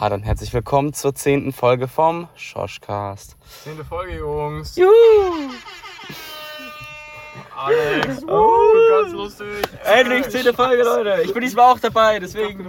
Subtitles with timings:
[0.00, 3.36] Ja, dann herzlich willkommen zur zehnten Folge vom Schoschcast.
[3.64, 4.76] Zehnte Folge, Jungs.
[4.76, 4.88] Juhu!
[7.56, 8.56] Alex, Oh.
[8.58, 9.46] uh, ganz lustig.
[9.84, 11.22] Endlich zehnte Folge, Leute.
[11.24, 12.64] Ich bin diesmal auch dabei, deswegen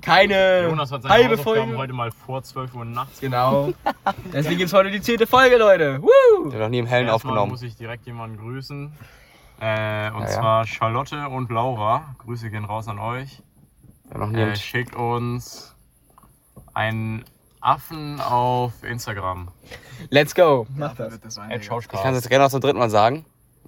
[0.00, 1.76] keine Jonas hat seine halbe Folge.
[1.76, 3.72] heute mal vor 12 Uhr nachts Genau.
[4.32, 6.00] Deswegen gibt's heute die zehnte Folge, Leute.
[6.02, 6.44] Woo!
[6.46, 7.52] Wir haben noch nie im Hellen Erstmal aufgenommen.
[7.52, 8.92] muss ich direkt jemanden grüßen.
[9.60, 10.26] Äh, und Ja, ja.
[10.28, 12.14] zwar Charlotte und Laura.
[12.24, 13.42] Grüße gehen raus an euch.
[14.10, 15.73] Haben noch nie Äh, schickt uns
[16.74, 17.24] einen
[17.60, 19.48] Affen auf Instagram.
[20.10, 20.66] Let's go.
[20.76, 21.12] Mach das.
[21.12, 21.38] Wird das.
[21.38, 23.24] Ich kann es jetzt gerne noch zum dritten Mal sagen.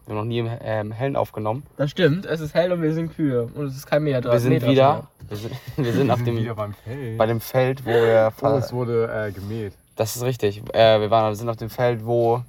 [0.06, 1.64] Wir haben noch nie im ähm, Hellen aufgenommen.
[1.76, 3.48] Das stimmt, es ist hell und wir sind Kühe.
[3.54, 4.32] Und es ist kein Meter dran.
[4.34, 5.08] Wir sind Meter wieder.
[5.28, 7.18] Wir sind, wir sind auf wieder dem, beim Feld.
[7.18, 8.32] bei dem Feld, wo wir.
[8.40, 9.72] oh, es wurde äh, gemäht.
[9.96, 10.62] Das ist richtig.
[10.74, 12.42] Äh, wir, waren, wir sind auf dem Feld, wo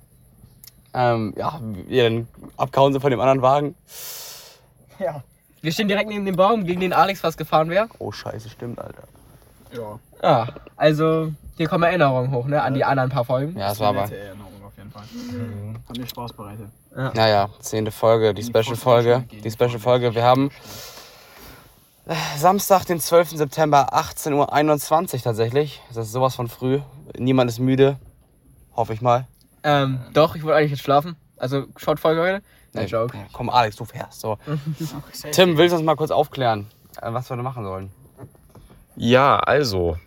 [0.93, 3.75] ähm, ja, wir dann abgehauen sind von dem anderen Wagen.
[4.99, 5.23] Ja.
[5.61, 7.87] Wir stehen direkt neben dem Baum, gegen den Alex fast gefahren wäre.
[7.97, 9.03] Oh scheiße, stimmt, Alter.
[9.71, 9.99] Ja.
[10.21, 12.61] Ja, also hier kommen Erinnerungen hoch, ne?
[12.61, 13.57] An die anderen paar Folgen.
[13.57, 14.01] Ja, es war aber.
[14.11, 15.03] Erinnerung auf jeden Fall.
[15.89, 16.67] Hat mir Spaß bereitet.
[16.95, 19.23] Naja, zehnte Folge, die Special-Folge.
[19.43, 20.15] Die Special-Folge.
[20.15, 20.49] Wir haben
[22.37, 23.31] Samstag, den 12.
[23.31, 25.81] September, 18.21 Uhr tatsächlich.
[25.89, 26.79] Das ist sowas von früh.
[27.17, 27.97] Niemand ist müde.
[28.75, 29.27] Hoffe ich mal.
[29.63, 31.17] Ähm, doch, ich wollte eigentlich jetzt schlafen.
[31.37, 32.43] Also, Short-Folge heute.
[32.73, 33.17] Nein, Nee, Joke.
[33.33, 34.21] Komm, Alex, du fährst.
[34.21, 34.37] So.
[35.31, 36.67] Tim, willst du uns mal kurz aufklären,
[37.01, 37.91] äh, was wir da machen sollen?
[38.95, 39.97] Ja, also,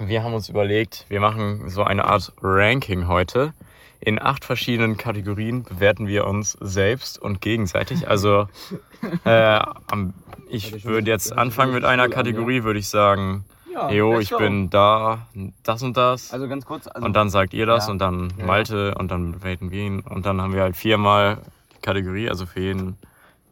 [0.00, 3.52] wir haben uns überlegt, wir machen so eine Art Ranking heute.
[4.00, 8.08] In acht verschiedenen Kategorien bewerten wir uns selbst und gegenseitig.
[8.08, 8.46] Also,
[9.24, 9.60] äh,
[10.48, 15.26] ich würde jetzt anfangen mit einer Kategorie, würde ich sagen, Ja, Jo, ich bin da,
[15.62, 16.32] das und das.
[16.32, 16.86] Also ganz kurz.
[16.86, 17.92] Also, Und dann sagt ihr das Ja.
[17.92, 18.32] und dann.
[18.44, 20.00] Malte und dann bewerten wir ihn.
[20.00, 21.38] Und dann haben wir halt viermal
[21.74, 22.96] die Kategorie, also für jeden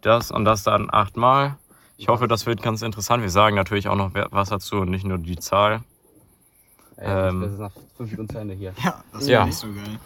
[0.03, 1.57] das und das dann achtmal.
[1.97, 3.23] Ich hoffe, das wird ganz interessant.
[3.23, 5.81] Wir sagen natürlich auch noch was dazu und nicht nur die Zahl.
[6.97, 8.73] Ey, ähm, das ist nach fünf Minuten zu Ende hier.
[8.85, 9.41] Ja, das Ja.
[9.41, 9.47] ja.
[9.47, 9.99] nicht so geil.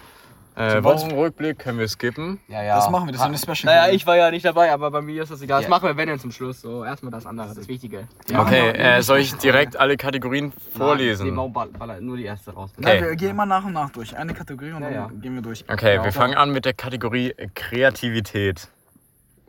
[0.57, 2.41] Äh, Wochenrückblick können wir skippen.
[2.49, 2.75] Ja, ja.
[2.75, 3.73] Das machen wir, das ist eine Special.
[3.73, 5.61] Naja, ich war ja nicht dabei, aber bei mir ist das egal.
[5.61, 5.69] Ja.
[5.69, 6.63] Das machen wir, wenn dann zum Schluss.
[6.63, 8.09] So, erstmal das andere, das Wichtige.
[8.29, 8.85] Ja, Okay, genau.
[8.85, 11.33] äh, soll ich direkt alle Kategorien vorlesen?
[11.53, 12.71] Ball- baller nur die erste raus.
[12.77, 12.85] Okay.
[12.85, 14.17] Nein, wir gehen immer nach und nach durch.
[14.17, 15.09] Eine Kategorie und Ja, dann ja.
[15.21, 15.65] gehen wir durch.
[15.69, 18.67] Okay, Ja, wir fangen an mit der Kategorie Kreativität.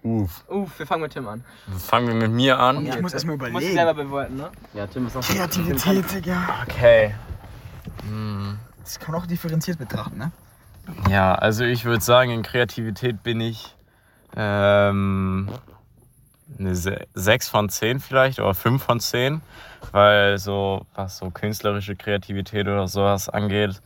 [0.03, 0.43] Uff.
[0.47, 1.43] Uff, wir fangen mit Tim an.
[1.77, 2.85] Fangen wir mit mir an.
[2.85, 4.09] Ich muss erstmal Du musst dich selber überlegen.
[4.11, 4.49] bewerten, ne?
[4.75, 5.21] Ja, Tim ist auch.
[5.21, 6.65] Kreativität, Digga.
[6.69, 7.15] Okay.
[8.83, 10.31] Das kann man auch differenziert betrachten, ne?
[11.09, 13.75] Ja, also ich würde sagen, in Kreativität bin ich
[14.35, 15.49] ähm,
[16.57, 19.41] eine Se- 6 von 10 vielleicht oder 5 von 10,
[19.91, 23.81] weil so, was so künstlerische Kreativität oder sowas angeht,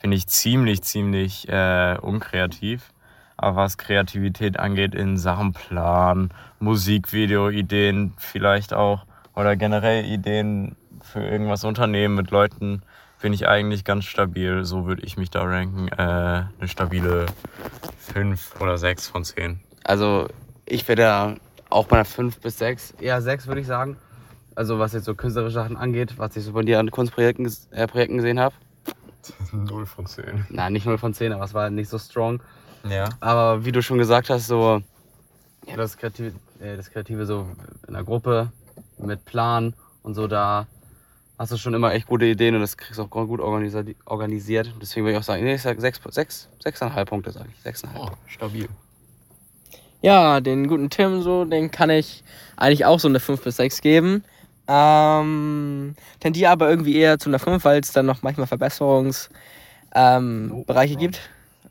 [0.00, 2.90] bin ich ziemlich, ziemlich äh, unkreativ.
[3.36, 11.64] Aber was Kreativität angeht in Sachen Plan, Musikvideo-Ideen vielleicht auch oder generell Ideen für irgendwas
[11.64, 12.82] unternehmen mit Leuten,
[13.24, 14.66] bin ich eigentlich ganz stabil.
[14.66, 15.88] So würde ich mich da ranken.
[15.88, 17.24] Äh, eine stabile
[18.12, 19.60] 5 oder 6 von 10.
[19.82, 20.28] Also,
[20.66, 21.36] ich wäre da
[21.70, 22.96] auch bei einer 5 bis 6.
[23.00, 23.96] Eher 6, würde ich sagen.
[24.54, 27.86] Also, was jetzt so künstlerische Sachen angeht, was ich so bei dir an Kunstprojekten äh,
[27.86, 28.54] Projekten gesehen habe.
[29.52, 30.44] 0 von 10.
[30.50, 32.42] Nein, nicht 0 von 10, aber es war nicht so strong.
[32.86, 33.08] Ja.
[33.20, 34.82] Aber wie du schon gesagt hast, so,
[35.66, 37.48] ja, das Kreative, äh, das Kreative so
[37.88, 38.52] in der Gruppe
[38.98, 40.66] mit Plan und so, da
[41.38, 44.72] hast du schon immer echt gute Ideen und das kriegst du auch gut organisiert.
[44.80, 47.66] Deswegen würde ich auch sagen, nee, ich sag 6, 6, 6,5 Punkte, sage ich.
[47.70, 47.88] 6,5.
[47.98, 48.68] Oh, stabil.
[50.00, 52.22] Ja, den guten Tim, so, den kann ich
[52.56, 54.22] eigentlich auch so eine 5 bis 6 geben.
[54.66, 59.30] Ähm, tendiere aber irgendwie eher zu einer 5, weil es dann noch manchmal Verbesserungsbereiche
[59.94, 61.20] ähm, Bereiche gibt.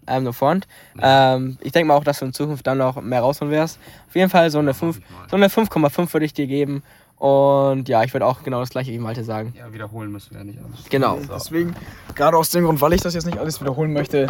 [0.06, 0.68] Ähm, no front.
[1.02, 3.80] Ähm, ich denke mal auch, dass du in Zukunft dann noch mehr rausholen wirst.
[4.08, 5.00] Auf jeden Fall so eine 5,
[5.30, 6.84] so eine 5,5 würde ich dir geben.
[7.24, 9.54] Und ja, ich würde auch genau das gleiche wie Malte sagen.
[9.58, 10.90] Ja, wiederholen müssen wir ja nicht alles.
[10.90, 11.18] Genau.
[11.34, 11.74] Deswegen,
[12.16, 14.28] gerade aus dem Grund, weil ich das jetzt nicht alles wiederholen möchte,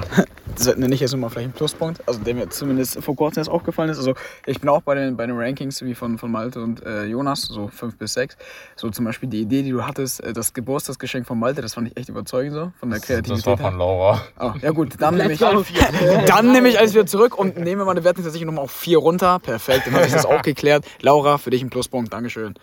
[0.56, 3.50] das nenne ich jetzt immer vielleicht einen Pluspunkt, also der mir zumindest vor kurzem erst
[3.50, 3.98] aufgefallen ist.
[3.98, 4.14] Also
[4.46, 7.42] ich bin auch bei den, bei den Rankings wie von, von Malte und äh, Jonas,
[7.42, 8.38] so 5 bis 6.
[8.76, 11.88] So zum Beispiel die Idee, die du hattest, äh, das Geburtstagsgeschenk von Malte, das fand
[11.88, 13.40] ich echt überzeugend so, von der Kreativität.
[13.40, 14.22] Das war von Laura.
[14.40, 15.40] Oh, ja gut, dann nehme ich,
[16.28, 19.40] dann nehme ich alles wieder zurück und nehme meine Wertung tatsächlich nochmal auf 4 runter.
[19.40, 20.86] Perfekt, dann habe ich das auch geklärt.
[21.02, 22.54] Laura, für dich ein Pluspunkt, Dankeschön.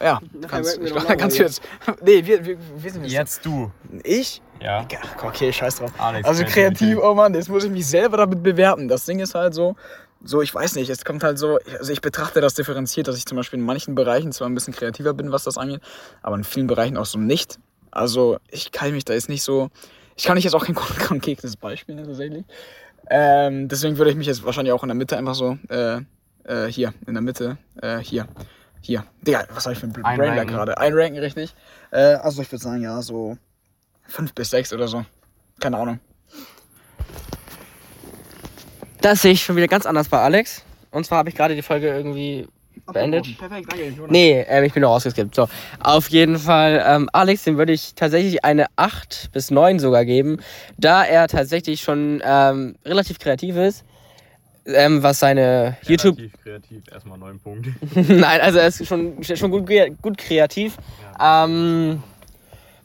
[0.00, 1.62] Ja, kannst, ich, kannst du jetzt.
[2.02, 3.12] Nee, wir, wir, wir sind jetzt.
[3.12, 3.70] Jetzt du.
[4.04, 4.40] Ich?
[4.60, 4.86] Ja.
[4.90, 5.92] Ja, okay, scheiß drauf.
[5.98, 8.88] Alex, also kreativ, oh Mann, jetzt muss ich mich selber damit bewerten.
[8.88, 9.76] Das Ding ist halt so,
[10.22, 13.26] so, ich weiß nicht, es kommt halt so, also ich betrachte das differenziert, dass ich
[13.26, 15.80] zum Beispiel in manchen Bereichen zwar ein bisschen kreativer bin, was das angeht,
[16.22, 17.58] aber in vielen Bereichen auch so nicht.
[17.90, 19.68] Also ich kann mich da jetzt nicht so,
[20.16, 20.74] ich kann nicht jetzt auch kein
[21.06, 22.44] konkretes Beispiel nennen tatsächlich.
[23.10, 26.00] Ähm, deswegen würde ich mich jetzt wahrscheinlich auch in der Mitte einfach so, äh,
[26.44, 28.26] äh, hier, in der Mitte, äh, hier,
[28.80, 30.16] hier, Digga, was habe ich für ein Einranken.
[30.18, 30.78] Brainlag gerade?
[30.78, 31.54] Einranken, richtig.
[31.90, 33.36] Äh, also ich würde sagen, ja, so
[34.08, 35.04] 5 bis 6 oder so.
[35.60, 36.00] Keine Ahnung.
[39.00, 40.62] Das sehe ich schon wieder ganz anders bei Alex.
[40.90, 42.48] Und zwar habe ich gerade die Folge irgendwie
[42.92, 43.38] beendet.
[43.38, 43.88] Perfekt, danke.
[43.88, 44.10] Jonas.
[44.10, 45.34] Nee, ähm, ich bin noch rausgeskippt.
[45.34, 45.48] So,
[45.80, 50.38] auf jeden Fall, ähm, Alex, dem würde ich tatsächlich eine 8 bis 9 sogar geben,
[50.78, 53.84] da er tatsächlich schon ähm, relativ kreativ ist,
[54.68, 56.16] ähm, was seine YouTube...
[56.16, 57.74] Kreativ, kreativ, erstmal neun Punkte.
[57.94, 59.68] Nein, also er ist schon, schon gut,
[60.02, 60.76] gut kreativ.
[61.20, 62.02] Ähm,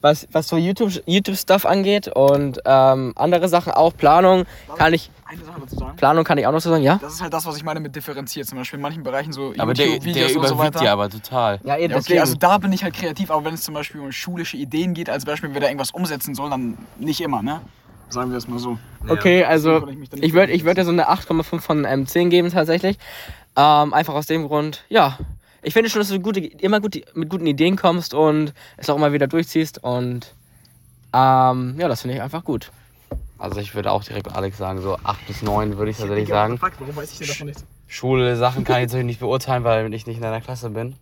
[0.01, 4.43] was, was so YouTube- YouTube-Stuff angeht und ähm, andere Sachen auch, Planung
[4.77, 5.95] kann ich, Eine Sache dazu sagen.
[5.95, 6.99] Planung kann ich auch noch so sagen, ja?
[7.01, 8.45] Das ist halt das, was ich meine mit differenziert.
[8.45, 10.85] Zum Beispiel in manchen Bereichen so Aber der, der YouTube-Videos und so überwiegt weiter.
[10.85, 11.59] ja aber total.
[11.63, 14.01] Ja, eben Ja, okay, also da bin ich halt kreativ, aber wenn es zum Beispiel
[14.01, 17.61] um schulische Ideen geht, als Beispiel, wer da irgendwas umsetzen soll, dann nicht immer, ne?
[18.13, 18.77] Sagen wir es mal so.
[19.07, 21.85] Okay, also Deswegen konnte ich nicht ich würde ich würd dir so eine 8,5 von
[21.85, 22.97] ähm, 10 geben tatsächlich.
[23.55, 25.17] Ähm, einfach aus dem Grund, ja.
[25.61, 28.95] Ich finde schon, dass du gute, immer gut, mit guten Ideen kommst und es auch
[28.97, 30.33] immer wieder durchziehst und
[31.13, 32.71] ähm, ja, das finde ich einfach gut.
[33.37, 36.57] Also ich würde auch direkt Alex sagen, so 8 bis 9 würde ich tatsächlich sagen.
[36.57, 37.65] Fuck, warum weiß ich denn davon nichts?
[37.87, 40.95] Schule-Sachen kann ich natürlich nicht beurteilen, weil ich nicht in deiner Klasse bin.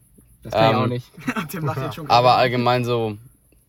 [0.43, 1.11] Das kann ich Ähm, auch nicht.
[1.49, 2.09] Tim lacht jetzt schon.
[2.09, 3.15] Aber allgemein so,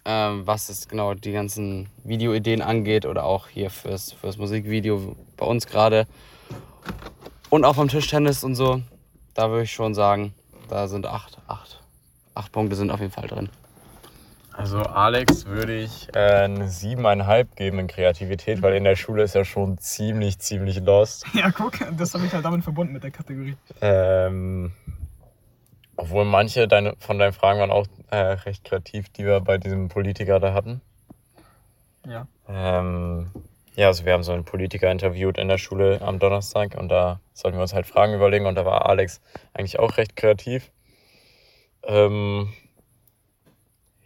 [0.04, 5.46] ähm, was es genau die ganzen Videoideen angeht oder auch hier fürs, fürs Musikvideo bei
[5.46, 6.06] uns gerade
[7.50, 8.82] und auch vom Tischtennis und so,
[9.34, 10.34] da würde ich schon sagen,
[10.68, 11.80] da sind acht, acht,
[12.34, 13.50] acht Punkte sind auf jeden Fall drin.
[14.54, 19.34] Also Alex würde ich äh, eine siebeneinhalb geben in Kreativität, weil in der Schule ist
[19.34, 21.24] er schon ziemlich, ziemlich lost.
[21.34, 23.56] Ja, guck, das habe ich halt damit verbunden mit der Kategorie.
[23.80, 24.72] Ähm,
[25.96, 29.88] obwohl manche deine, von deinen Fragen waren auch äh, recht kreativ, die wir bei diesem
[29.88, 30.80] Politiker da hatten.
[32.06, 32.26] Ja.
[32.48, 33.30] Ähm,
[33.74, 37.20] ja, also wir haben so einen Politiker interviewt in der Schule am Donnerstag und da
[37.32, 39.20] sollten wir uns halt Fragen überlegen und da war Alex
[39.54, 40.70] eigentlich auch recht kreativ.
[41.84, 42.52] Ähm,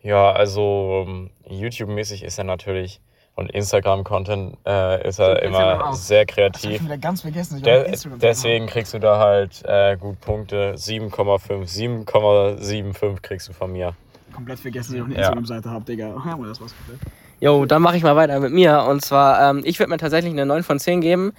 [0.02, 3.00] ja, also ähm, YouTube-mäßig ist er natürlich
[3.36, 6.76] und Instagram-Content äh, ist er So, immer sehr Das kreativ.
[6.78, 7.58] schon wieder ganz vergessen.
[7.58, 10.74] Ich De hab Instagram deswegen kriegst du da halt äh, gut Punkte.
[10.76, 13.94] 7,5, 7,75 kriegst du von mir.
[14.34, 15.20] komplett vergessen, dass ich auch eine Ja.
[15.20, 16.08] Instagram-Seite habe, Digga.
[16.08, 17.00] Ja, das war's komplett.
[17.40, 18.84] Jo, dann mache ich mal weiter mit mir.
[18.88, 21.32] Und zwar, ähm, ich würde mir tatsächlich eine 9 von 10 geben.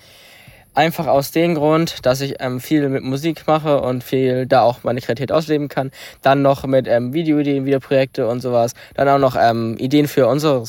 [0.76, 4.84] Einfach aus dem Grund, dass ich ähm, viel mit Musik mache und viel da auch
[4.84, 5.90] meine Kreativität ausleben kann.
[6.22, 8.74] Dann noch mit ähm, Videoideen, Videoprojekte und sowas.
[8.94, 10.64] Dann auch noch ähm, Ideen für unsere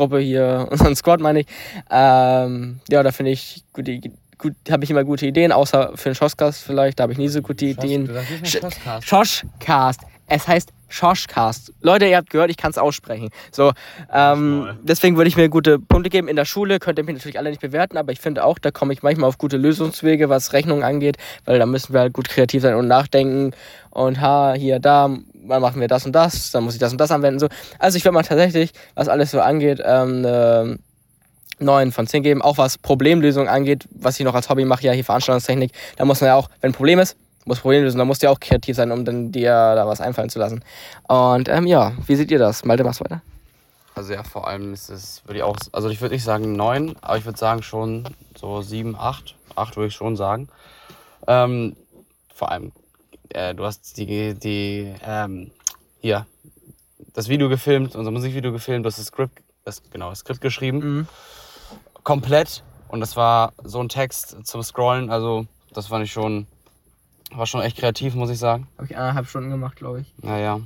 [0.00, 1.46] Squadlife-Gruppe hier, unseren Squad meine ich.
[1.90, 4.00] Ähm, ja, da finde ich gute,
[4.38, 7.28] gut, habe ich immer gute Ideen, außer für den Schosscast vielleicht, da habe ich nie
[7.28, 8.08] so gute Ideen.
[8.44, 8.60] Sch-
[9.02, 10.00] Schoschcast.
[10.32, 11.72] Es heißt Schoschcast.
[11.82, 13.30] Leute, ihr habt gehört, ich kann es aussprechen.
[13.50, 13.72] So,
[14.12, 16.28] ähm, deswegen würde ich mir gute Punkte geben.
[16.28, 18.70] In der Schule könnt ihr mich natürlich alle nicht bewerten, aber ich finde auch, da
[18.70, 22.28] komme ich manchmal auf gute Lösungswege, was Rechnungen angeht, weil da müssen wir halt gut
[22.28, 23.52] kreativ sein und nachdenken.
[23.90, 25.16] Und ha, hier, da,
[25.48, 27.38] dann machen wir das und das, dann muss ich das und das anwenden.
[27.38, 27.48] So.
[27.78, 30.78] Also ich würde mal tatsächlich, was alles so angeht, ähm, eine
[31.60, 32.42] 9 von 10 geben.
[32.42, 36.20] Auch was Problemlösung angeht, was ich noch als Hobby mache, ja hier Veranstaltungstechnik, da muss
[36.20, 38.40] man ja auch, wenn ein Problem ist, muss Problem lösen, da musst du ja auch
[38.40, 40.62] kreativ sein, um dann dir da was einfallen zu lassen.
[41.08, 42.64] Und ähm, ja, wie seht ihr das?
[42.64, 43.22] Malte, mach's weiter.
[43.94, 46.96] Also ja, vor allem ist es, würde ich auch, also ich würde nicht sagen 9,
[47.00, 48.04] aber ich würde sagen schon
[48.38, 49.34] so 7, 8.
[49.56, 50.48] 8 würde ich schon sagen.
[51.26, 51.76] Ähm,
[52.34, 52.72] vor allem,
[53.30, 55.50] äh, du hast die, die, ähm,
[56.00, 56.26] hier,
[57.14, 60.78] das Video gefilmt, unser Musikvideo gefilmt, du hast das Skript, das, genau, das Skript geschrieben.
[60.78, 61.08] Mhm.
[62.02, 62.62] Komplett.
[62.88, 66.46] Und das war so ein Text zum Scrollen, also das fand ich schon,
[67.32, 68.66] war schon echt kreativ, muss ich sagen.
[68.76, 70.12] Habe ich eineinhalb Stunden gemacht, glaube ich.
[70.18, 70.60] Naja,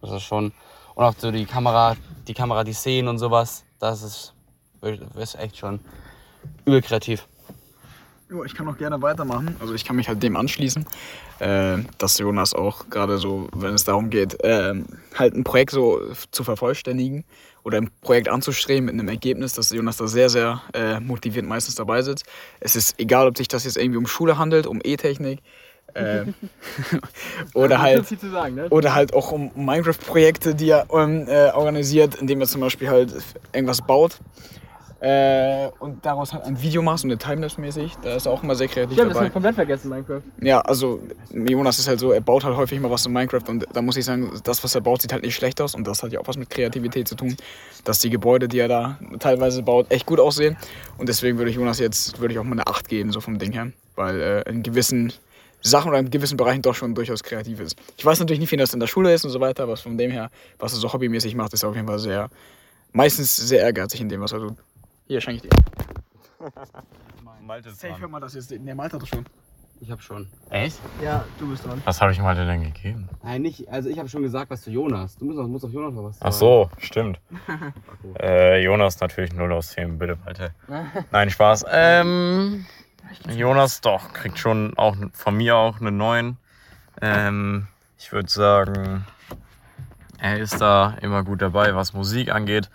[0.00, 0.52] das ist schon.
[0.94, 1.96] Und auch so die Kamera,
[2.28, 4.34] die Kamera, die Szenen und sowas, das ist,
[5.16, 5.80] ist echt schon
[6.64, 7.26] übel kreativ.
[8.30, 9.54] Jo, ich kann auch gerne weitermachen.
[9.60, 10.86] Also ich kann mich halt dem anschließen,
[11.40, 16.00] äh, dass Jonas auch gerade so, wenn es darum geht, ähm, halt ein Projekt so
[16.30, 17.24] zu vervollständigen
[17.64, 21.74] oder ein Projekt anzustreben mit einem Ergebnis, dass Jonas da sehr, sehr äh, motiviert meistens
[21.74, 22.24] dabei sitzt.
[22.60, 25.40] Es ist egal, ob sich das jetzt irgendwie um Schule handelt, um E-Technik
[25.92, 26.24] äh,
[27.54, 28.68] oder halt sagen, ne?
[28.70, 33.14] oder halt auch um Minecraft-Projekte, die er ähm, äh, organisiert, indem er zum Beispiel halt
[33.52, 34.18] irgendwas baut
[35.04, 37.92] äh, und daraus halt ein Video macht, so eine Timelapse-mäßig.
[38.02, 39.26] Da ist er auch immer sehr kreativ Ja, das dabei.
[39.26, 40.22] habe komplett vergessen, Minecraft.
[40.40, 43.66] Ja, also Jonas ist halt so, er baut halt häufig mal was in Minecraft und
[43.70, 46.02] da muss ich sagen, das, was er baut, sieht halt nicht schlecht aus und das
[46.02, 47.36] hat ja auch was mit Kreativität zu tun,
[47.84, 50.56] dass die Gebäude, die er da teilweise baut, echt gut aussehen
[50.96, 53.38] und deswegen würde ich Jonas jetzt, würde ich auch mal eine 8 geben, so vom
[53.38, 55.12] Ding her, weil äh, in gewissen
[55.60, 57.76] Sachen oder in gewissen Bereichen doch schon durchaus kreativ ist.
[57.98, 59.98] Ich weiß natürlich nicht, wie das in der Schule ist und so weiter, aber von
[59.98, 62.30] dem her, was er so hobbymäßig macht, ist er auf jeden Fall sehr,
[62.92, 64.56] meistens sehr ehrgeizig in dem, was er tut.
[65.06, 65.64] Hier schenke ich dir.
[67.42, 69.24] Malte Safe hört man das jetzt, der Malta doch schon.
[69.80, 70.28] Ich habe schon.
[70.50, 70.78] Echt?
[71.02, 71.82] Ja, du bist dran.
[71.84, 73.08] Was habe ich mal denn gegeben?
[73.22, 73.68] Nein, nicht.
[73.68, 75.16] Also ich habe schon gesagt, was zu Jonas.
[75.16, 76.34] Du musst musst auch Jonas noch was Ach sagen.
[76.34, 77.20] so, stimmt.
[78.20, 80.50] äh, Jonas natürlich 0 aus 10, bitte, Alter.
[81.10, 81.66] Nein, Spaß.
[81.70, 82.64] Ähm,
[83.28, 86.36] Jonas doch, kriegt schon auch von mir auch eine 9.
[87.02, 87.66] Ähm,
[87.98, 89.04] ich würde sagen,
[90.24, 92.70] er ist da immer gut dabei, was Musik angeht,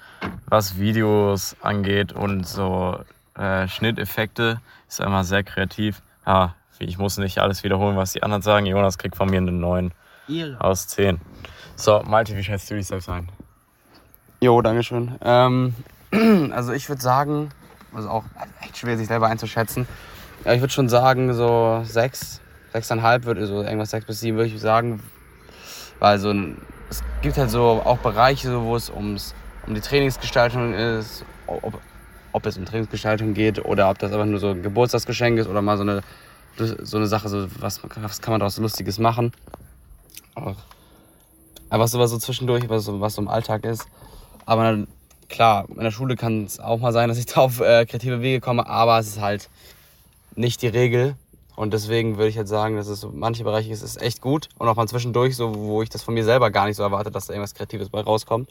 [0.46, 3.00] was Videos angeht und so
[3.36, 4.62] äh, Schnitteffekte.
[4.88, 6.04] Ist er immer sehr kreativ.
[6.28, 8.68] Ja, ich muss nicht alles wiederholen, was die anderen sagen.
[8.68, 9.92] Jonas kriegt von mir eine 9
[10.28, 10.62] Ihre.
[10.62, 11.20] aus 10.
[11.76, 13.30] So, Malte, wie schätzt du dich selbst ein?
[14.42, 15.16] Jo, dankeschön.
[15.24, 15.74] Ähm,
[16.52, 17.50] also ich würde sagen,
[17.96, 18.26] also auch
[18.62, 19.88] echt schwer sich selber einzuschätzen.
[20.46, 22.42] Ja, ich würde schon sagen, so sechs,
[22.74, 25.02] sechseinhalb würde so irgendwas sechs bis sieben würde ich sagen.
[25.98, 29.34] Weil so ein, es gibt halt so auch Bereiche, so, wo es ums,
[29.68, 31.80] um die Trainingsgestaltung ist, ob,
[32.32, 35.62] ob es um Trainingsgestaltung geht oder ob das einfach nur so ein Geburtstagsgeschenk ist oder
[35.62, 36.02] mal so eine,
[36.58, 39.32] so eine Sache, so was, was kann man daraus Lustiges machen.
[40.36, 40.56] Auch
[41.70, 43.88] einfach sowas so zwischendurch, was so, was so im Alltag ist.
[44.46, 44.88] Aber dann,
[45.30, 48.22] klar, in der Schule kann es auch mal sein, dass ich da auf äh, kreative
[48.22, 49.50] Wege komme, aber es ist halt
[50.36, 51.16] nicht die Regel.
[51.60, 54.48] Und deswegen würde ich jetzt sagen, dass es so manche Bereiche ist, ist echt gut.
[54.58, 57.12] Und auch mal zwischendurch, so, wo ich das von mir selber gar nicht so erwarte,
[57.12, 58.50] dass da irgendwas Kreatives bei rauskommt.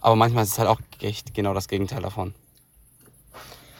[0.00, 2.34] Aber manchmal ist es halt auch echt genau das Gegenteil davon.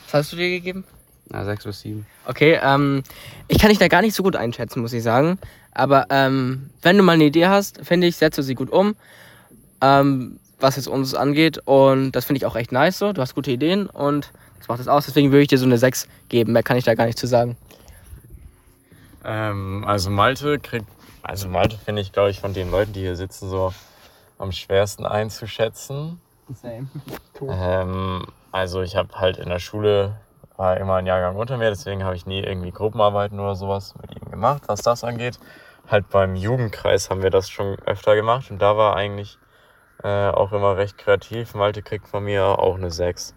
[0.07, 0.83] Was hast du dir gegeben?
[1.29, 2.07] Na, sechs bis sieben.
[2.27, 3.05] Okay, ähm,
[3.47, 5.39] ich kann dich da gar nicht so gut einschätzen, muss ich sagen.
[5.71, 8.97] Aber ähm, wenn du mal eine Idee hast, finde ich, setze sie gut um,
[9.81, 11.59] ähm, was jetzt uns angeht.
[11.67, 13.13] Und das finde ich auch echt nice so.
[13.13, 15.07] Du hast gute Ideen und das macht es aus.
[15.07, 16.53] Deswegen würde ich dir so eine 6 geben.
[16.53, 17.57] Mehr kann ich da gar nicht zu sagen.
[19.29, 20.87] Ähm, also Malte kriegt,
[21.23, 23.75] also Malte finde ich, glaube ich, von den Leuten, die hier sitzen, so
[24.39, 26.19] am schwersten einzuschätzen.
[26.55, 26.89] Same.
[27.43, 30.17] Ähm, also ich habe halt in der Schule,
[30.57, 34.17] war immer ein Jahrgang unter mir, deswegen habe ich nie irgendwie Gruppenarbeiten oder sowas mit
[34.17, 35.39] ihm gemacht, was das angeht.
[35.87, 39.39] Halt beim Jugendkreis haben wir das schon öfter gemacht und da war eigentlich
[40.03, 41.55] äh, auch immer recht kreativ.
[41.55, 43.35] Malte kriegt von mir auch eine 6.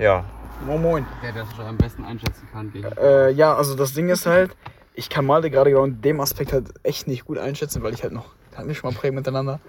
[0.00, 0.24] Ja,
[0.66, 1.06] Moin Moin.
[1.22, 2.72] Der, der es schon am besten einschätzen kann.
[2.98, 4.56] Äh, ja, also das Ding ist halt,
[4.94, 8.02] ich kann Malte gerade genau in dem Aspekt halt echt nicht gut einschätzen, weil ich
[8.02, 9.60] halt noch, hatten wir schon mal Prägen miteinander.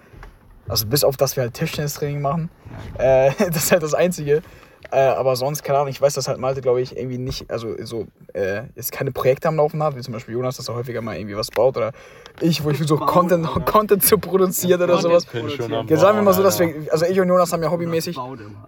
[0.70, 2.50] Also bis auf, dass wir halt Tischtennistraining machen.
[2.98, 4.42] Äh, das ist halt das Einzige.
[4.92, 7.76] Äh, aber sonst, keine Ahnung, ich weiß, dass halt Malte, glaube ich, irgendwie nicht, also
[7.84, 11.02] so, äh, jetzt keine Projekte am Laufen hat, wie zum Beispiel Jonas, dass er häufiger
[11.02, 11.94] mal irgendwie was baut oder
[12.42, 15.26] ich, wo ich so Content, Content zu produzieren oder sowas.
[15.26, 17.64] bin schon am Ja, sagen wir mal so, dass wir, also ich und Jonas haben
[17.64, 18.20] ja hobbymäßig,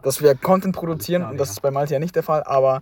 [0.01, 2.81] dass wir Content produzieren und das ist bei Malte ja nicht der Fall, aber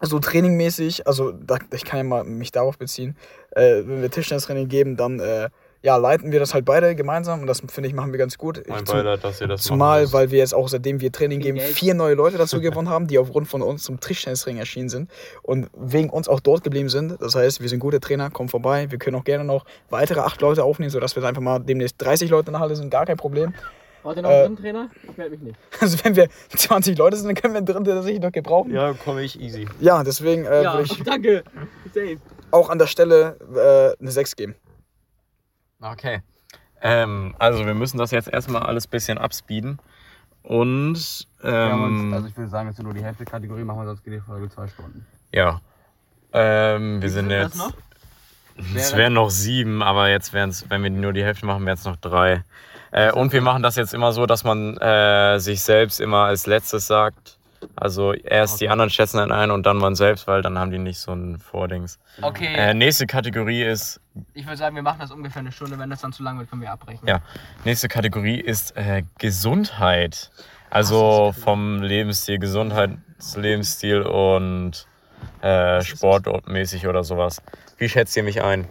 [0.00, 3.16] so trainingmäßig, also da, ich kann ja mal mich darauf beziehen,
[3.50, 5.50] äh, wenn wir Tischtennistraining geben, dann äh,
[5.82, 8.62] ja, leiten wir das halt beide gemeinsam und das finde ich machen wir ganz gut.
[8.68, 11.40] Mein Ich- zum- Beileid, dass ihr das Zumal, weil wir jetzt auch seitdem wir Training
[11.40, 15.10] geben, vier neue Leute dazu gewonnen haben, die aufgrund von uns zum Tischtennisring erschienen sind
[15.42, 17.20] und wegen uns auch dort geblieben sind.
[17.20, 18.90] Das heißt, wir sind gute Trainer, kommen vorbei.
[18.90, 22.30] Wir können auch gerne noch weitere acht Leute aufnehmen, sodass wir einfach mal demnächst 30
[22.30, 23.54] Leute in der Halle sind, gar kein Problem.
[24.02, 24.90] Wart ihr noch Äh, drin, Trainer?
[25.10, 25.58] Ich melde mich nicht.
[25.80, 28.72] Also wenn wir 20 Leute sind, dann können wir einen dritten tatsächlich noch gebrauchen.
[28.72, 29.66] Ja, Ja, komme ich easy.
[29.80, 31.42] deswegen äh, würde ich danke.
[31.92, 32.18] Safe.
[32.52, 33.36] auch an der Stelle
[33.98, 34.54] äh, eine 6 geben.
[35.80, 36.22] Okay.
[36.80, 39.78] Ähm, also wir müssen das jetzt erstmal alles ein bisschen abspeeden.
[40.42, 43.64] Und Wir haben uns, ähm, also ich würde sagen, dass wir nur die Hälfte Kategorie
[43.64, 45.06] machen, weil sonst geht die Folge zwei Stunden.
[45.32, 45.60] ja.
[46.32, 47.56] Ähm, wir sind sind das jetzt.
[47.56, 47.72] noch?
[48.74, 51.76] Es wären noch sieben, aber jetzt wären es, wenn wir nur die Hälfte machen, wären
[51.76, 52.42] es noch drei.
[52.90, 56.46] Äh, und wir machen das jetzt immer so, dass man äh, sich selbst immer als
[56.46, 57.35] letztes sagt.
[57.74, 60.78] Also erst die anderen schätzen dann ein und dann man selbst, weil dann haben die
[60.78, 61.98] nicht so ein Vordings.
[62.22, 64.00] Okay, Äh, nächste Kategorie ist
[64.34, 65.78] ich würde sagen, wir machen das ungefähr eine Stunde.
[65.78, 67.06] Wenn das dann zu lang wird, können wir abbrechen.
[67.06, 67.20] Ja,
[67.64, 70.30] nächste Kategorie ist äh, Gesundheit.
[70.70, 74.86] Also vom Lebensstil, Gesundheitslebensstil und
[75.42, 77.42] äh, sportmäßig oder sowas.
[77.78, 78.66] Wie schätzt ihr mich ein?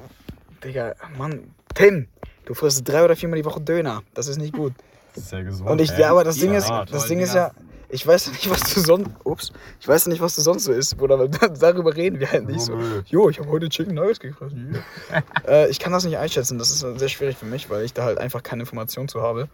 [0.63, 2.07] Digga, Mann, Tim,
[2.45, 4.01] du frisst drei oder viermal die Woche Döner.
[4.13, 4.73] Das ist nicht gut.
[5.13, 5.69] Sehr gesund.
[5.69, 7.51] Und ich, ja, aber das Ding ist, Ja, das Ding ist ja,
[7.95, 10.97] ich weiß nicht, was du sonst, ups, ich weiß nicht, was du sonst so isst,
[10.97, 11.27] Bruder,
[11.59, 12.77] darüber reden wir halt nicht so.
[13.07, 14.77] Jo, ich habe heute Chicken Nuggets gefressen.
[15.47, 18.03] äh, ich kann das nicht einschätzen, das ist sehr schwierig für mich, weil ich da
[18.03, 19.47] halt einfach keine Information zu habe.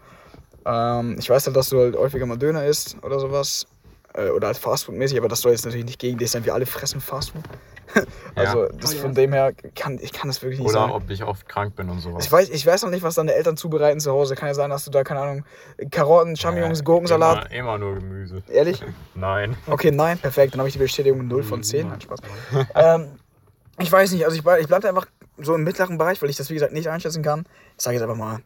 [0.66, 3.66] Ähm, ich weiß halt, dass du halt häufiger mal Döner isst oder sowas.
[4.14, 6.44] Äh, oder halt Fastfood-mäßig, aber das soll jetzt natürlich nicht gegen dich sein.
[6.44, 7.42] Wir alle fressen Fastfood.
[8.34, 10.92] also, das von dem her, kann, ich kann das wirklich nicht Oder sagen.
[10.92, 12.24] ob ich oft krank bin und sowas.
[12.24, 14.34] Ich weiß, ich weiß noch nicht, was deine Eltern zubereiten zu Hause.
[14.34, 15.44] Kann ja sein, dass du da, keine Ahnung,
[15.90, 17.50] Karotten, Champignons, Gurkensalat.
[17.52, 18.42] Immer, immer nur Gemüse.
[18.48, 18.82] Ehrlich?
[19.14, 19.56] Nein.
[19.66, 20.54] Okay, nein, perfekt.
[20.54, 21.88] Dann habe ich die Bestätigung 0 von 10.
[21.88, 22.20] Nein, Spaß.
[22.76, 23.08] ähm,
[23.78, 25.06] ich weiß nicht, also ich, bleib- ich bleibe einfach
[25.38, 27.44] so im mittleren Bereich, weil ich das, wie gesagt, nicht einschätzen kann.
[27.76, 28.40] Ich sage jetzt einfach mal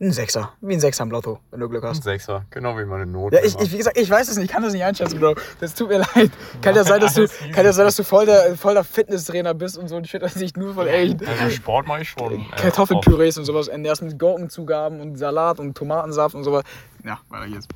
[0.00, 0.52] Ein Sechser.
[0.60, 2.02] Wie ein Sechser im Lotto, wenn du Glück Ein hast.
[2.02, 3.36] Sechser, genau wie meine Note.
[3.36, 5.36] Ja, ich, ich, wie gesagt, ich weiß es nicht, ich kann das nicht einschätzen, Bro.
[5.60, 6.32] Das tut mir leid.
[6.60, 9.54] Kann ja sein, dass du, kann ja sein, dass du voll der, voll der Fitnesstrainer
[9.54, 12.32] bist und so und shit, dass ich nur von irgendwelchen also Sport mache ich schon.
[12.32, 12.44] äh.
[12.56, 16.64] Kartoffelpürees und sowas ernährst mit Gurkenzugaben und Salat und Tomatensaft und sowas.
[17.04, 17.68] Ja, weiter geht's.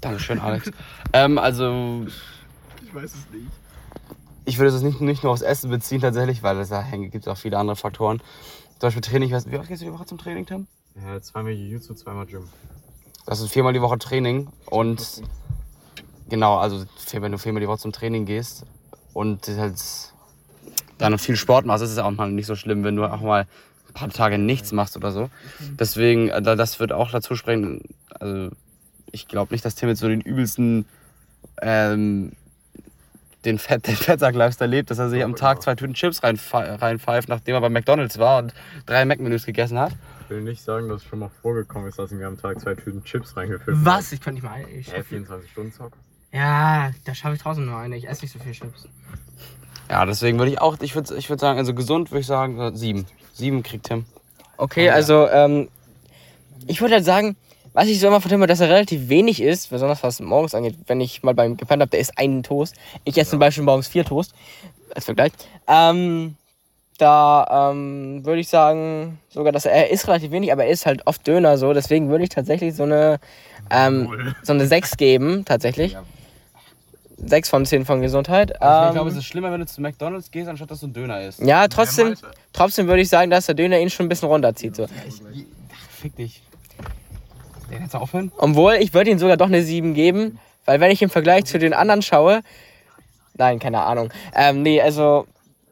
[0.00, 0.70] Dankeschön, Alex.
[1.12, 2.06] ähm, also,
[2.82, 3.46] Ich weiß es nicht.
[4.46, 7.28] ich würde es nicht, nicht nur aufs Essen beziehen tatsächlich, weil es da gibt es
[7.28, 8.18] auch viele andere Faktoren.
[8.78, 9.30] Zum Beispiel Training.
[9.30, 10.66] Wie oft gehst du die Woche zum Training, Tim?
[11.06, 12.48] Äh, zweimal Jiu-Jitsu, zweimal Gym.
[13.26, 15.22] Das ist viermal die Woche Training und
[16.28, 18.64] genau, also wenn du viermal die Woche zum Training gehst
[19.12, 19.74] und halt
[20.98, 23.46] dann viel Sport machst, ist es auch mal nicht so schlimm, wenn du auch mal
[23.88, 25.30] ein paar Tage nichts machst oder so.
[25.78, 27.82] Deswegen, äh, da- das wird auch dazu sprechen.
[28.18, 28.50] Also
[29.12, 30.86] ich glaube nicht, dass Tim jetzt so den übelsten
[31.62, 32.32] ähm,
[33.44, 37.28] den, Fett, den Fettsack-Lifestyle lebt, dass er sich am Tag zwei Tüten Chips reinpfe- reinpfeift,
[37.28, 38.52] nachdem er bei McDonalds war und
[38.86, 39.92] drei Mac-Menüs gegessen hat.
[40.30, 42.60] Ich will nicht sagen, dass es schon mal vorgekommen ist, dass ich mir am Tag
[42.60, 44.12] zwei Tüten Chips reingepfiffen Was?
[44.12, 44.64] Ich könnte nicht mal.
[44.68, 45.94] Ich Hä, 24 Stunden Zock?
[46.32, 47.96] ja, da schaffe ich trotzdem nur eine.
[47.96, 48.86] Ich esse nicht so viel Chips.
[49.88, 52.60] Ja, deswegen würde ich auch, ich würde ich würd sagen, also gesund würde ich sagen,
[52.60, 53.06] äh, sieben.
[53.32, 54.04] Sieben kriegt Tim.
[54.56, 55.68] Okay, also ähm,
[56.68, 57.34] ich würde halt sagen,
[57.72, 60.54] was ich so immer von Tim höre, dass er relativ wenig isst, besonders was morgens
[60.54, 60.76] angeht.
[60.86, 62.76] Wenn ich mal beim gepennt habe, der isst einen Toast.
[63.02, 64.32] Ich esse zum Beispiel morgens vier Toast.
[64.94, 65.32] Als Vergleich.
[65.66, 66.36] Ähm,
[67.00, 70.86] da ähm, würde ich sagen, sogar, dass er, er isst relativ wenig, aber er isst
[70.86, 71.72] halt oft Döner so.
[71.72, 73.18] Deswegen würde ich tatsächlich so eine,
[73.70, 75.96] ähm, so eine 6 geben, tatsächlich.
[77.22, 78.50] 6 von 10 von Gesundheit.
[78.52, 80.94] ich glaube, Ähm, es ist schlimmer, wenn du zu McDonalds gehst, anstatt dass du einen
[80.94, 81.40] Döner isst.
[81.40, 82.14] ja, trotzdem,
[82.52, 84.74] trotzdem würde ich sagen, dass der Döner ihn schon ein bisschen runterzieht.
[84.76, 84.86] So.
[85.90, 86.42] Fick dich.
[87.70, 88.32] Der kannst du aufhören?
[88.38, 91.58] Obwohl, ich würde ihm sogar doch eine 7 geben, weil wenn ich im Vergleich zu
[91.58, 92.40] den anderen schaue.
[93.34, 94.10] Nein, keine Ahnung.
[94.34, 95.26] Ähm, nee, also.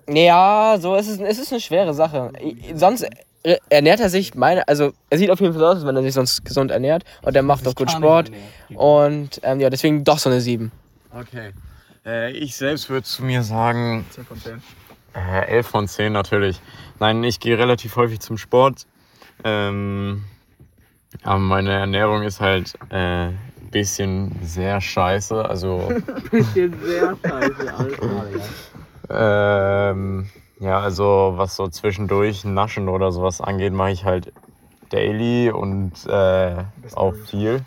[0.08, 2.32] Ja, so ist es, es ist eine schwere Sache.
[2.74, 3.06] Sonst
[3.42, 5.96] äh, ernährt er sich, meine, also er sieht auf jeden Fall so aus, als wenn
[5.96, 8.30] er sich sonst gesund ernährt und er macht auch gut Sport.
[8.74, 10.72] Und ähm, ja, deswegen doch so eine 7.
[11.12, 11.52] Okay.
[12.04, 14.62] Äh, ich selbst würde zu mir sagen, 10 von 10.
[15.14, 16.60] Äh, 11 von 10 natürlich.
[17.00, 18.86] Nein, ich gehe relativ häufig zum Sport.
[19.44, 20.24] Ähm,
[21.22, 25.44] aber meine Ernährung ist halt ein äh, bisschen sehr scheiße.
[25.44, 25.92] Also,
[29.10, 30.28] ähm,
[30.60, 34.32] ja, also was so zwischendurch Naschen oder sowas angeht, mache ich halt
[34.90, 37.64] daily und äh, auch viel.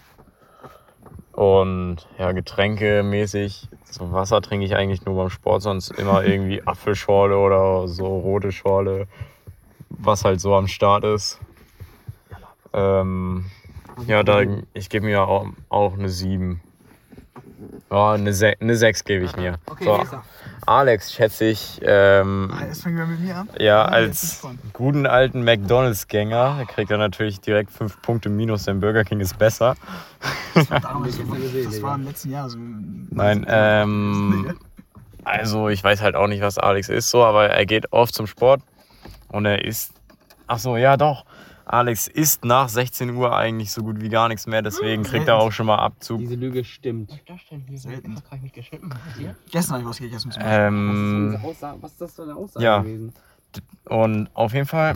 [1.32, 7.38] Und ja, getränkemäßig, so Wasser trinke ich eigentlich nur beim Sport, sonst immer irgendwie Apfelschorle
[7.38, 9.08] oder so rote Schorle,
[9.90, 11.40] was halt so am Start ist.
[12.74, 13.46] Ähm,
[14.08, 14.42] ja, da,
[14.74, 16.62] ich gebe mir auch, auch eine 7.
[17.90, 19.56] Ja, eine, Se eine 6 gebe ich mir.
[19.82, 20.00] so,
[20.66, 23.50] Alex schätze ich ähm, Ah, Jetzt fangen wir mit mir an.
[23.60, 29.20] ja, als guten alten McDonalds-Gänger kriegt er natürlich direkt 5 Punkte minus, denn Burger King
[29.20, 29.76] ist besser.
[30.82, 32.58] Damals, das war im letzten Jahr so.
[33.10, 34.58] Nein, ähm,
[35.24, 38.28] also ich weiß halt auch nicht, was Alex ist so, aber er geht oft zum
[38.28, 38.62] Sport
[39.30, 39.94] und er isst,
[40.48, 41.26] ach so, ja doch,
[41.72, 45.38] Alex isst nach 16 Uhr eigentlich so gut wie gar nichts mehr, deswegen kriegt er
[45.38, 46.20] auch schon mal Abzug.
[46.20, 47.12] Diese Lüge stimmt.
[47.76, 48.16] Selten.
[48.26, 48.90] Habe ich mich geschnitten?
[49.50, 50.34] Gestern habe ich was gegessen.
[50.42, 51.38] Ähm,
[51.80, 52.80] Was ist das für eine Aussage Ja.
[52.80, 53.14] gewesen?
[53.86, 54.96] und auf jeden Fall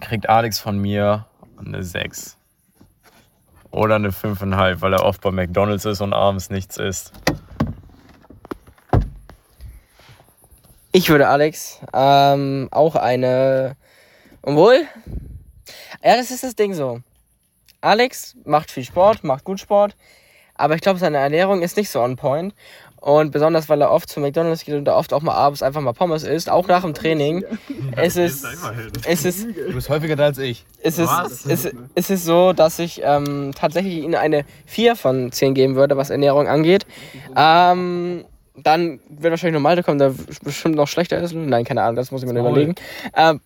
[0.00, 2.36] kriegt Alex von mir eine 6.
[3.70, 7.12] Oder eine 5,5, weil er oft bei McDonalds ist und abends nichts isst.
[10.92, 13.76] Ich würde Alex ähm, auch eine.
[14.42, 14.86] Obwohl.
[16.04, 17.00] Ja, das ist das Ding so.
[17.80, 19.94] Alex macht viel Sport, macht gut Sport,
[20.54, 22.54] aber ich glaube, seine Ernährung ist nicht so on point.
[23.00, 25.80] Und besonders, weil er oft zu McDonalds geht und da oft auch mal abends einfach
[25.80, 27.44] mal Pommes isst, auch nach dem Training.
[27.96, 28.44] Es ist,
[29.06, 30.64] es ist, Du bist häufiger da als ich.
[30.82, 35.30] es ist, es, ist- es ist so, dass ich ähm, tatsächlich ihm eine 4 von
[35.32, 36.86] 10 geben würde, was Ernährung angeht.
[37.36, 38.24] Ähm,
[38.56, 41.32] dann wird wahrscheinlich noch Malte kommen, der bestimmt noch schlechter ist.
[41.34, 42.74] Nein, keine Ahnung, das muss ich mir überlegen.
[43.16, 43.40] Ähm,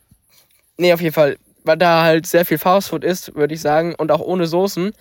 [0.79, 4.11] nee, auf jeden Fall, weil da halt sehr viel Fastfood ist, würde ich sagen, und
[4.11, 4.93] auch ohne Soßen.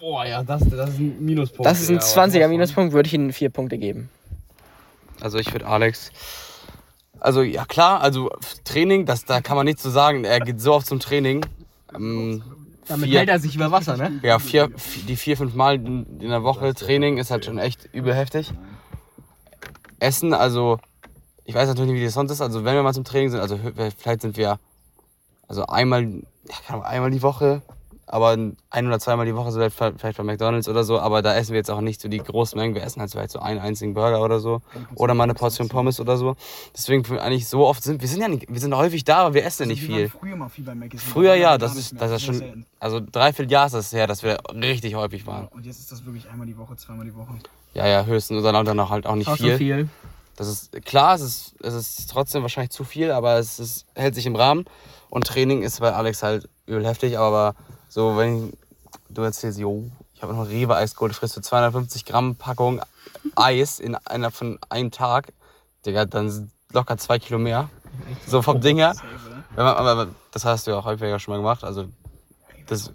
[0.00, 1.66] Boah, ja, das, das ist ein Minuspunkt.
[1.66, 2.50] Das ist ein Ja, aber 20er sowas von.
[2.50, 4.10] Minuspunkt, würde ich ihm 4 Punkte geben.
[5.20, 6.12] Also ich würde Alex.
[7.20, 8.30] Also ja klar, also
[8.64, 10.24] Training, das, da kann man nichts zu sagen.
[10.24, 11.44] Er geht so oft zum Training.
[11.94, 12.42] Ähm,
[12.84, 14.20] vier, er sich über Wasser, ne?
[14.22, 14.70] ja, vier,
[15.08, 18.52] die vier, fünf Mal in der Woche Training ist halt schon echt übel heftig.
[19.98, 20.78] Essen, also
[21.44, 22.40] ich weiß natürlich nicht, wie das sonst ist.
[22.40, 23.58] Also wenn wir mal zum Training sind, also
[23.98, 24.60] vielleicht sind wir
[25.48, 26.22] also einmal,
[26.68, 27.62] einmal die Woche
[28.08, 28.36] aber
[28.70, 31.58] ein oder zweimal die Woche so vielleicht bei McDonalds oder so, aber da essen wir
[31.58, 32.74] jetzt auch nicht so die großen Mengen.
[32.74, 34.62] Wir essen halt so vielleicht so einen einzigen Burger oder so.
[34.94, 36.34] Oder mal eine Portion Pommes oder so.
[36.74, 39.44] Deswegen eigentlich so oft sind, wir sind ja nicht, wir sind häufig da, aber wir
[39.44, 40.08] essen ja nicht Wir waren viel.
[40.08, 40.98] früher mal viel bei Mac.
[40.98, 44.38] Früher ja, das ist, das ist schon, also dreiviertel Jahr ist das her, dass wir
[44.54, 45.48] richtig häufig waren.
[45.48, 47.34] Und jetzt ist das wirklich einmal die Woche, zweimal die Woche.
[47.74, 48.38] Ja, ja, höchstens.
[48.38, 49.58] Und dann, dann auch halt auch nicht Auch so viel.
[49.58, 49.88] viel.
[50.36, 54.14] Das ist klar, es ist, es ist trotzdem wahrscheinlich zu viel, aber es ist, hält
[54.14, 54.64] sich im Rahmen.
[55.10, 57.54] Und Training ist bei Alex halt übel heftig, aber
[57.88, 58.52] so, wenn
[59.08, 62.80] du erzählst, jo, ich habe noch Rewe Eis geholt, frisst du 250 Gramm Packung
[63.36, 65.32] Eis in einer von einem Tag,
[65.86, 67.68] Digga, dann sind locker zwei Kilo mehr.
[68.26, 68.94] So vom Ding her.
[69.54, 71.86] Wenn man, aber das hast du ja auch häufiger schon mal gemacht, also
[72.66, 72.92] das.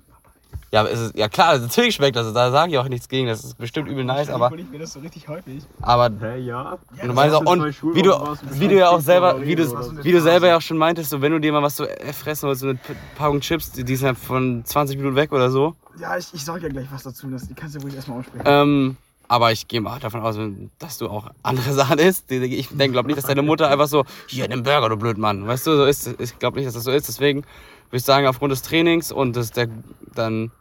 [0.74, 3.60] Ja, ist, ja klar, natürlich schmeckt das, da sage ich auch nichts gegen, das ist
[3.60, 5.62] bestimmt übel nice, aber, Ich mir das so richtig häufig.
[5.82, 6.80] aber Hey, ja.
[7.00, 8.12] und du meinst auch, und wie du,
[8.54, 9.64] wie du ja auch selber, wie du,
[10.04, 11.86] wie du selber ja auch schon meintest, so wenn du dir mal was zu
[12.20, 12.80] fressen willst, so eine
[13.16, 15.76] Packung Chips, die die sind ja von 20 Minuten weg oder so.
[16.00, 17.30] Ja, ich, ich sag ja gleich was dazu.
[17.30, 18.44] Das, die kannst du ruhig erstmal aussprechen.
[18.44, 20.40] Ähm, aber ich gehe mal davon aus,
[20.80, 22.32] dass du auch andere Sachen isst.
[22.32, 25.46] Ich denke, glaube nicht, dass deine Mutter einfach so, hier, nimm Burger, du Blödmann.
[25.46, 26.20] Weißt du, so ist.
[26.20, 27.08] Ich glaube nicht, dass das so ist.
[27.08, 29.70] Deswegen würde ich sagen, aufgrund des Trainings und des, der
[30.16, 30.52] dann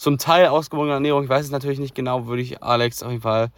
[0.00, 3.20] zum Teil ausgewogenen Ernährung, ich weiß es natürlich nicht genau, würde ich Alex auf jeden
[3.20, 3.50] Fall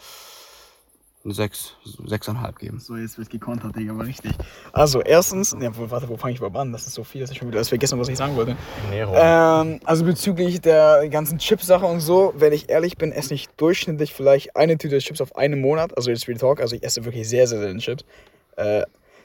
[1.24, 2.80] eine 6, 6,5 geben.
[2.80, 4.32] So, jetzt wird gekontert, Digga, aber richtig.
[4.72, 6.72] Also, erstens, ja, wo- warte, wo fange ich überhaupt an?
[6.72, 8.56] Das ist so viel, dass ich schon wieder alles vergessen, was ich sagen wollte.
[8.86, 9.14] Ernährung.
[9.16, 14.12] Ähm, also bezüglich der ganzen Chips-Sache und so, wenn ich ehrlich bin, esse ich durchschnittlich
[14.12, 15.96] vielleicht eine Tüte Chips auf einen Monat.
[15.96, 18.04] Also jetzt Real Talk, also ich esse wirklich sehr, sehr selten Chips.
[18.56, 18.82] Äh,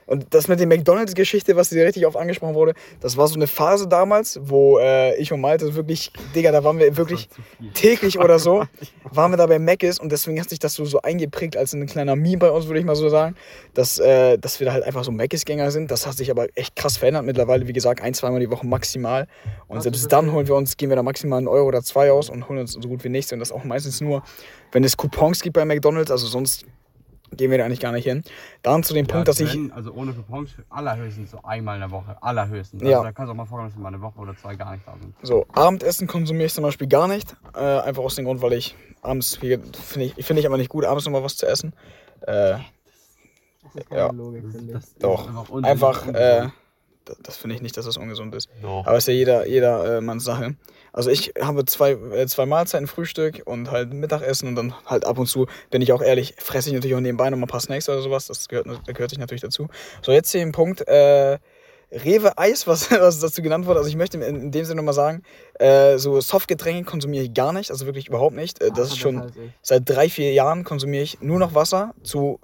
[0.08, 3.46] und das mit der McDonalds-Geschichte, was hier richtig oft angesprochen wurde, das war so eine
[3.48, 7.30] Phase damals, wo äh, ich und Malte wirklich, Digga, da waren wir wirklich
[7.74, 8.66] täglich oder so,
[9.12, 11.86] waren wir da bei Mc's und deswegen hat sich das so, so eingeprägt als ein
[11.86, 13.36] kleiner Meme bei uns, würde ich mal so sagen,
[13.74, 15.92] dass, äh, dass wir da halt einfach so Mc's-Gänger sind.
[15.92, 19.28] Das hat sich aber echt krass verändert mittlerweile, wie gesagt, ein, zweimal die Woche maximal.
[19.68, 22.30] Und selbst dann holen wir uns, gehen wir da maximal einen Euro oder zwei aus
[22.30, 23.34] und holen uns so gut wie nichts.
[23.34, 24.24] Und das auch meistens nur,
[24.72, 26.66] wenn es Coupons gibt bei McDonalds, also sonst
[27.36, 28.24] gehen wir da eigentlich gar nicht hin.
[28.62, 29.58] Dann zu dem Punkt, dass ich.
[29.74, 32.18] also ohne Coupons, allerhöchstens so einmal in der Woche.
[32.22, 32.82] Allerhöchstens.
[32.84, 32.98] Ja.
[32.98, 34.74] Also da kannst du auch mal vorkommen, dass wir mal eine Woche oder zwei gar
[34.74, 35.14] nicht da sind.
[35.22, 37.36] So, Abendessen konsumiere ich zum Beispiel gar nicht.
[37.56, 40.86] Äh, einfach aus dem Grund, weil ich abends, finde ich, finde ich aber nicht gut,
[40.86, 41.74] abends nochmal was zu essen.
[42.22, 42.58] Äh,
[43.92, 44.12] ja,
[45.00, 45.54] doch.
[45.64, 46.50] Einfach, äh,
[47.06, 48.50] das, das finde ich nicht, dass das ungesund ist.
[48.62, 48.86] Doch.
[48.86, 50.56] Aber ist ja jeder, jeder äh, Manns Sache.
[50.94, 55.18] Also ich habe zwei, äh, zwei Mahlzeiten, Frühstück und halt Mittagessen und dann halt ab
[55.20, 57.60] und zu, bin ich auch ehrlich, fresse ich natürlich auch nebenbei noch mal ein paar
[57.60, 58.28] Snacks oder sowas.
[58.28, 59.68] Das gehört, das gehört sich natürlich dazu.
[60.02, 61.38] So, jetzt hier im Punkt, äh,
[61.92, 63.80] Rewe Eis, was, was dazu genannt wurde.
[63.80, 65.24] Also ich möchte in, in dem Sinne mal sagen,
[65.60, 68.62] äh, so Softgetränke konsumiere ich gar nicht, also wirklich überhaupt nicht.
[68.62, 72.40] Äh, das ist schon seit drei, vier Jahren konsumiere ich nur noch Wasser zu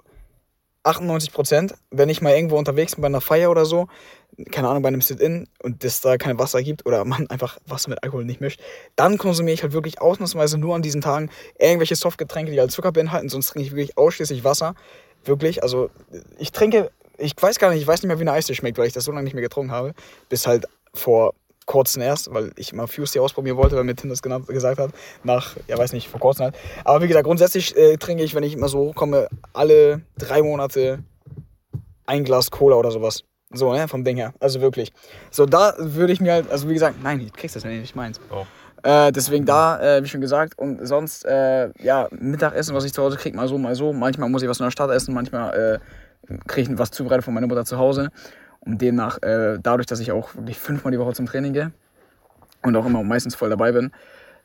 [0.84, 1.74] 98 Prozent.
[1.90, 3.88] Wenn ich mal irgendwo unterwegs bin bei einer Feier oder so,
[4.50, 7.90] keine Ahnung, bei einem Sit-In und es da kein Wasser gibt oder man einfach Wasser
[7.90, 8.60] mit Alkohol nicht mischt,
[8.96, 12.92] dann konsumiere ich halt wirklich ausnahmsweise nur an diesen Tagen irgendwelche Softgetränke, die halt Zucker
[12.92, 14.74] beinhalten, sonst trinke ich wirklich ausschließlich Wasser.
[15.24, 15.90] Wirklich, also
[16.38, 18.86] ich trinke, ich weiß gar nicht, ich weiß nicht mehr, wie eine Eistee schmeckt, weil
[18.86, 19.94] ich das so lange nicht mehr getrunken habe,
[20.28, 21.34] bis halt vor
[21.66, 24.90] kurzem erst, weil ich mal Fusty ausprobieren wollte, weil mir Tim das genannt, gesagt hat,
[25.22, 26.56] nach, ja weiß nicht, vor kurzem halt.
[26.84, 31.00] Aber wie gesagt, grundsätzlich äh, trinke ich, wenn ich immer so hochkomme, alle drei Monate
[32.06, 33.24] ein Glas Cola oder sowas.
[33.52, 34.34] So, ne, vom Ding her.
[34.40, 34.92] Also wirklich.
[35.30, 37.94] So, da würde ich mir halt, also wie gesagt, nein, du kriegst das ja nicht,
[37.94, 38.20] meins.
[38.28, 38.46] Doch.
[38.82, 43.02] Äh, deswegen da, äh, wie schon gesagt, und sonst, äh, ja, Mittagessen, was ich zu
[43.02, 43.92] Hause kriege, mal so, mal so.
[43.92, 45.80] Manchmal muss ich was in der Stadt essen, manchmal
[46.28, 48.10] äh, kriege ich was zubereitet von meiner Mutter zu Hause.
[48.64, 51.72] Und demnach, äh, dadurch, dass ich auch wirklich fünfmal die Woche zum Training gehe
[52.62, 53.92] und auch immer meistens voll dabei bin,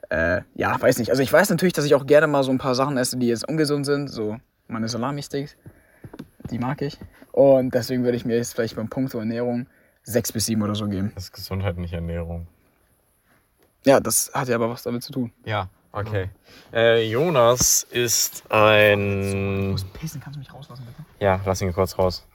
[0.10, 1.12] äh, ja, weiß nicht.
[1.12, 3.27] Also ich weiß natürlich, dass ich auch gerne mal so ein paar Sachen esse, die
[3.27, 5.55] jetzt ungesund sind, so meine Salami-Sticks,
[6.49, 6.97] die mag ich.
[7.32, 9.67] Und deswegen würde ich mir jetzt vielleicht beim Punkt zur Ernährung
[10.03, 11.12] sechs bis sieben oder so geben.
[11.15, 12.47] Das ist Gesundheit, nicht Ernährung.
[13.86, 15.32] Ja, das hat ja aber was damit zu tun.
[15.45, 16.29] Ja, okay.
[16.73, 19.75] Äh, Jonas ist ein.
[19.93, 21.08] Pissen, kannst du mich rauslassen, bitte?
[21.19, 22.25] Ja, lass ihn kurz raus.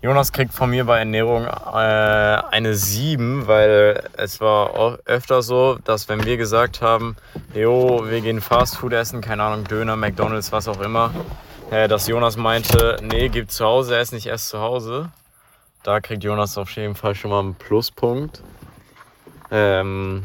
[0.00, 6.08] Jonas kriegt von mir bei Ernährung äh, eine 7, weil es war öfter so, dass
[6.08, 7.16] wenn wir gesagt haben,
[7.52, 11.10] jo, wir gehen Fastfood essen, keine Ahnung, Döner, McDonalds, was auch immer,
[11.70, 15.10] äh, dass Jonas meinte, nee, gib zu Hause essen, ich esse zu Hause.
[15.82, 18.42] Da kriegt Jonas auf jeden Fall schon mal einen Pluspunkt.
[19.50, 20.24] Ähm,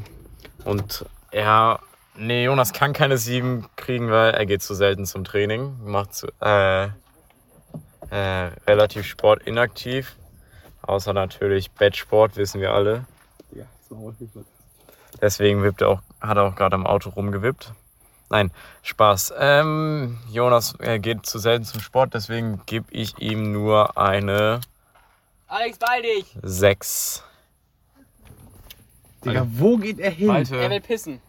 [0.66, 1.80] und er,
[2.16, 6.28] nee, Jonas kann keine 7 kriegen, weil er geht zu selten zum Training, macht zu,
[6.42, 6.90] äh,
[8.14, 10.16] äh, relativ sportinaktiv.
[10.84, 13.06] Außer natürlich Bettsport, wissen wir alle.
[13.52, 14.46] Ja, war häufig was.
[15.22, 17.74] Deswegen wippt er auch, hat er auch gerade am Auto rumgewippt.
[18.30, 19.34] Nein, Spaß.
[19.38, 24.62] Ähm, Jonas er geht zu selten zum Sport, deswegen gebe ich ihm nur eine
[25.48, 26.38] Alex, dich!
[26.42, 27.24] 6.
[29.24, 30.28] Digga, wo geht er hin?
[30.28, 30.82] Malte.
[30.82, 31.22] pissen.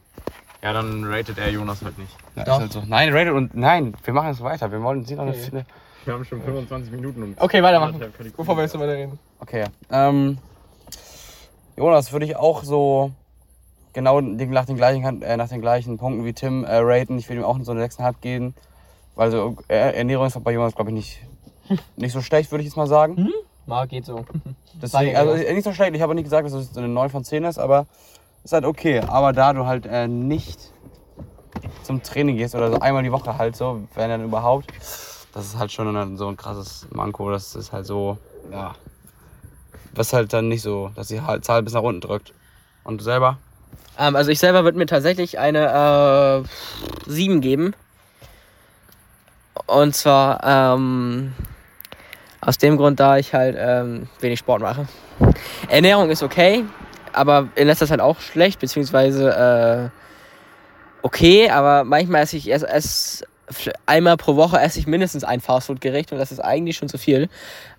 [0.63, 2.17] Ja, dann ratet er Jonas halt nicht.
[2.35, 2.59] Ja, ist Doch.
[2.59, 2.83] halt so.
[2.87, 4.73] Nein, rated und nein, wir machen es weiter.
[4.73, 5.33] Wir wollen sie noch eine.
[5.33, 5.65] Okay.
[6.05, 7.23] Wir haben schon 25 Minuten.
[7.23, 8.01] Um Okay, weitermachen.
[8.37, 9.19] Bevor wir jetzt weiter reden.
[9.41, 9.65] okay.
[9.91, 10.39] Ähm,
[11.77, 13.11] Jonas, würde ich auch so
[13.93, 17.19] genau den- nach den gleichen, äh, nach den gleichen Punkten wie Tim äh, raten.
[17.19, 18.55] Ich würde ihm auch so eine 6,5 geben.
[19.17, 21.21] Weil so äh, Ernährung ist bei Jonas, glaube ich, nicht,
[21.97, 23.31] nicht so schlecht, würde ich jetzt mal sagen.
[23.67, 24.25] Mal geht so.
[24.83, 25.95] Deswegen, also nicht so schlecht.
[25.95, 27.87] Ich habe nicht gesagt, dass es eine 9 von 10 ist, aber
[28.43, 29.01] ist halt okay.
[29.07, 30.59] Aber da du halt äh, nicht
[31.85, 34.67] zum Training gehst oder so einmal die Woche halt so, wenn dann überhaupt,
[35.35, 37.31] das ist halt schon so ein krasses Manko.
[37.31, 38.19] Das ist halt so,
[38.53, 38.75] ja,
[39.93, 42.33] was halt dann nicht so, dass die halt Zahl bis nach unten drückt.
[42.85, 43.39] Und du selber?
[43.99, 47.75] Ähm, also ich selber würde mir tatsächlich eine äh, 7 geben.
[49.67, 51.33] Und zwar ähm,
[52.41, 54.87] aus dem Grund, da ich halt ähm, wenig Sport mache.
[55.69, 56.65] Ernährung ist okay,
[57.13, 59.99] aber in letzter Zeit auch schlecht, beziehungsweise äh,
[61.03, 63.25] okay, aber manchmal esse ich erst ess,
[63.87, 67.29] einmal pro Woche esse ich mindestens ein Fastfood-Gericht und das ist eigentlich schon zu viel.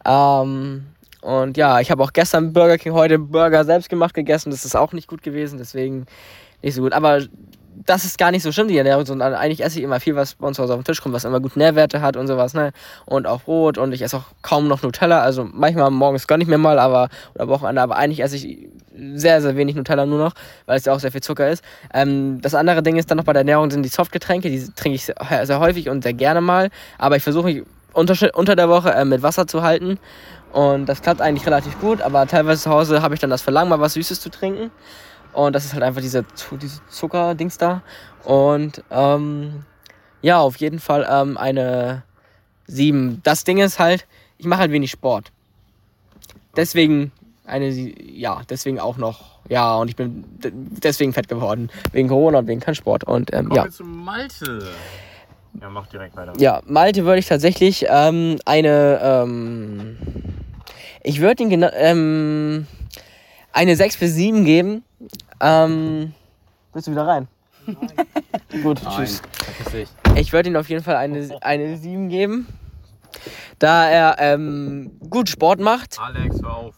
[0.05, 0.85] Ähm,
[1.21, 4.51] und ja, ich habe auch gestern Burger King heute Burger selbst gemacht gegessen.
[4.51, 6.05] Das ist auch nicht gut gewesen, deswegen
[6.61, 6.93] nicht so gut.
[6.93, 7.19] Aber
[7.85, 10.35] das ist gar nicht so schlimm, die Ernährung, sondern eigentlich esse ich immer viel, was
[10.35, 12.71] bei uns auf den Tisch kommt, was immer gut Nährwerte hat und sowas, ne?
[13.05, 15.21] Und auch Brot und ich esse auch kaum noch Nutella.
[15.21, 18.69] Also manchmal morgens gönne ich mir mal, aber oder Wochenende, aber eigentlich esse ich
[19.15, 20.33] sehr, sehr wenig Nutella nur noch,
[20.65, 21.63] weil es ja auch sehr viel Zucker ist.
[21.93, 24.95] Ähm, das andere Ding ist dann noch bei der Ernährung sind die Softgetränke, die trinke
[24.95, 26.69] ich sehr, sehr häufig und sehr gerne mal.
[26.97, 29.99] Aber ich versuche mich unter, unter der Woche äh, mit Wasser zu halten.
[30.51, 33.69] Und das klappt eigentlich relativ gut, aber teilweise zu Hause habe ich dann das Verlangen,
[33.69, 34.71] mal was Süßes zu trinken.
[35.35, 36.25] Und das ist halt einfach diese,
[36.61, 37.81] diese Zuckerdings da.
[38.23, 39.63] Und ähm,
[40.21, 42.03] ja, auf jeden Fall ähm, eine
[42.67, 43.19] 7.
[43.23, 45.31] Das Ding ist halt, ich mache halt wenig Sport.
[46.55, 47.11] Deswegen
[47.45, 51.69] eine, ja, deswegen auch noch, ja, und ich bin de- deswegen fett geworden.
[51.91, 53.03] Wegen Corona und wegen kein Sport.
[53.03, 53.69] Und ähm, Kommen ja.
[53.69, 54.69] zu Malte.
[55.61, 56.33] Ja, mach direkt weiter.
[56.39, 59.97] Ja, Malte würde ich tatsächlich ähm, eine, ähm,
[61.03, 62.67] ich würde ihn genau, ähm,
[63.53, 64.83] eine 6 bis 7 geben.
[65.39, 66.13] Ähm,
[66.73, 67.27] willst du wieder rein?
[68.63, 69.21] Gut, tschüss.
[69.31, 69.89] verpiss dich.
[70.15, 72.47] Ich würde ihm auf jeden Fall eine, eine 7 geben.
[73.59, 75.97] Da er ähm, gut Sport macht.
[75.99, 76.75] Alex, hör auf.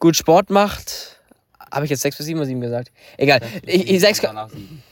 [0.00, 1.20] Gut Sport macht.
[1.70, 2.90] Habe ich jetzt 6 bis 7 oder 7 gesagt?
[3.16, 3.40] Egal.
[3.64, 4.82] Ich, ich, 6, Danach sieben.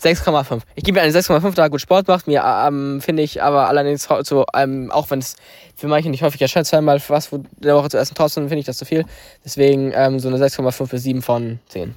[0.00, 0.62] 6,5.
[0.74, 2.26] Ich gebe mir eine 6,5, da er gut Sport macht.
[2.26, 5.36] Mir ähm, finde ich aber allerdings so, ähm, auch wenn es
[5.76, 8.66] für manche nicht häufig erscheint, zweimal was in der Woche zu essen, trotzdem finde ich
[8.66, 9.04] das zu viel.
[9.44, 11.94] Deswegen ähm, so eine 6,5 bis 7 von 10.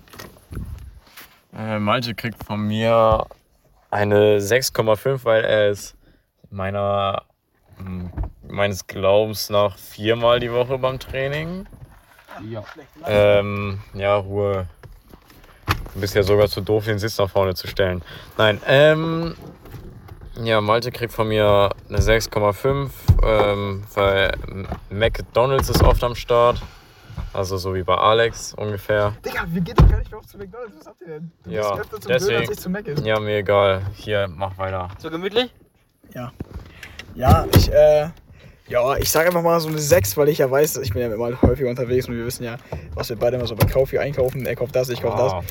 [1.57, 3.25] Äh, Malte kriegt von mir
[3.89, 5.95] eine 6,5, weil er ist
[6.49, 7.23] meiner,
[7.79, 8.11] m,
[8.47, 11.65] meines Glaubens nach viermal die Woche beim Training.
[12.49, 12.63] Ja.
[13.05, 14.67] Ähm, ja, Ruhe.
[15.93, 18.01] Du bist ja sogar zu doof, den Sitz nach vorne zu stellen.
[18.37, 19.35] Nein, ähm,
[20.43, 22.89] ja, Malte kriegt von mir eine 6,5,
[23.23, 24.31] ähm, weil
[24.89, 26.61] McDonalds ist oft am Start.
[27.33, 29.13] Also so wie bei Alex ungefähr.
[29.25, 30.75] Digga, wir gehen doch gar nicht mehr auf zu McDonalds.
[30.79, 31.31] Was habt ihr denn?
[31.43, 33.05] Du Ja, bist zum deswegen- Döner, als ich zu Mac ist.
[33.05, 33.81] Ja, mir egal.
[33.95, 34.89] Hier, mach weiter.
[34.99, 35.53] So gemütlich?
[37.15, 38.09] Ja, ich, äh,
[38.67, 41.13] ja, ich sag einfach mal so eine 6, weil ich ja weiß, ich bin ja
[41.13, 42.57] immer häufiger unterwegs und wir wissen ja,
[42.93, 44.45] was wir beide immer so bei Kaufi einkaufen.
[44.45, 45.43] Er kauft das, ich kauf Ah.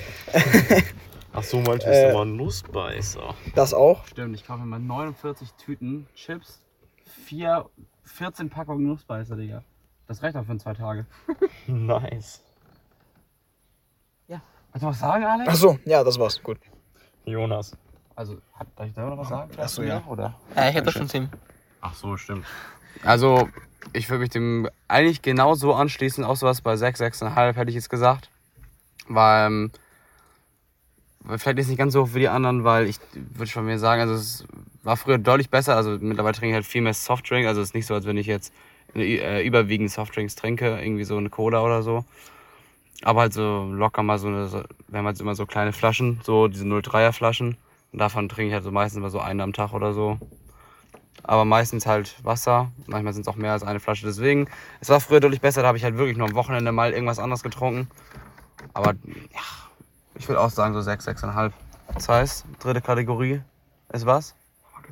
[1.33, 3.35] Ach so, Malte Äh, immer ein Nussbeißer.
[3.44, 3.55] das.
[3.55, 4.07] Das auch.
[4.07, 6.62] Stimmt, ich kaufe mir mal 49 Tüten Chips,
[7.26, 7.66] 4,
[8.05, 9.62] 14 Packungen Nussbeißer, Digga.
[10.07, 11.07] Das reicht auch für zwei Tage.
[11.66, 12.42] Nice.
[14.76, 15.48] Willst du was sagen, Alex?
[15.50, 16.42] Ach so, ja, das war's.
[16.42, 16.59] Gut.
[17.24, 17.74] Jonas.
[18.14, 19.50] Also, hat, darf ich selber noch was sagen?
[19.57, 20.05] Ach so, ja.
[20.07, 20.35] Oder?
[20.55, 21.31] Ja, ich hab das schon 10.
[21.81, 22.44] Ach so, stimmt.
[23.02, 23.48] Also,
[23.92, 27.74] ich würde mich dem eigentlich genau so anschließen, auch sowas bei 6, 6,5 hätte ich
[27.74, 28.30] jetzt gesagt.
[29.09, 29.70] Weil, ähm,
[31.20, 33.78] weil vielleicht ist nicht ganz so hoch wie die anderen, weil ich würde von mir
[33.78, 34.44] sagen, also es
[34.82, 35.76] war früher deutlich besser.
[35.76, 37.46] Also mittlerweile trinke ich halt viel mehr Softdrink.
[37.46, 38.52] Also es ist nicht so, als wenn ich jetzt
[38.94, 42.04] äh, überwiegend Softdrinks trinke, irgendwie so eine Cola oder so.
[43.02, 44.50] Aber halt so locker mal so eine,
[44.88, 47.56] wir haben halt immer so kleine Flaschen, so diese 03er Flaschen.
[47.92, 50.18] Und davon trinke ich halt so meistens immer so eine am Tag oder so
[51.22, 52.70] aber meistens halt Wasser.
[52.87, 54.07] Manchmal sind es auch mehr als eine Flasche.
[54.07, 54.48] Deswegen,
[54.81, 55.62] es war früher deutlich besser.
[55.62, 57.88] Da habe ich halt wirklich nur am Wochenende mal irgendwas anderes getrunken.
[58.74, 58.92] Aber
[59.33, 59.40] ja,
[60.14, 61.52] ich würde auch sagen so 6, 6,5.
[61.94, 63.40] Das heißt, dritte Kategorie
[63.92, 64.35] ist was?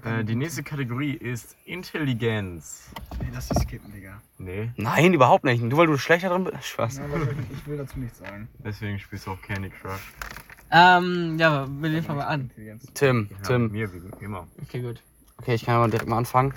[0.04, 2.90] Äh, die nächste Kategorie ist Intelligenz.
[3.20, 4.20] Nee, lass dich skippen, Digga.
[4.38, 5.62] Nee, Nein, überhaupt nicht.
[5.62, 6.64] Nur weil du schlechter drin bist.
[6.64, 7.00] Spaß.
[7.52, 8.48] ich will dazu nichts sagen.
[8.58, 10.12] deswegen spielst du auch Candy Crush.
[10.70, 12.40] Ähm, ja, mit wem fangen wir an?
[12.42, 12.86] Intelligenz.
[12.94, 13.70] Tim, Ja, Tim.
[13.70, 14.46] Mir wie immer.
[14.62, 15.00] Okay, gut.
[15.38, 16.54] Okay, ich kann aber direkt mal anfangen.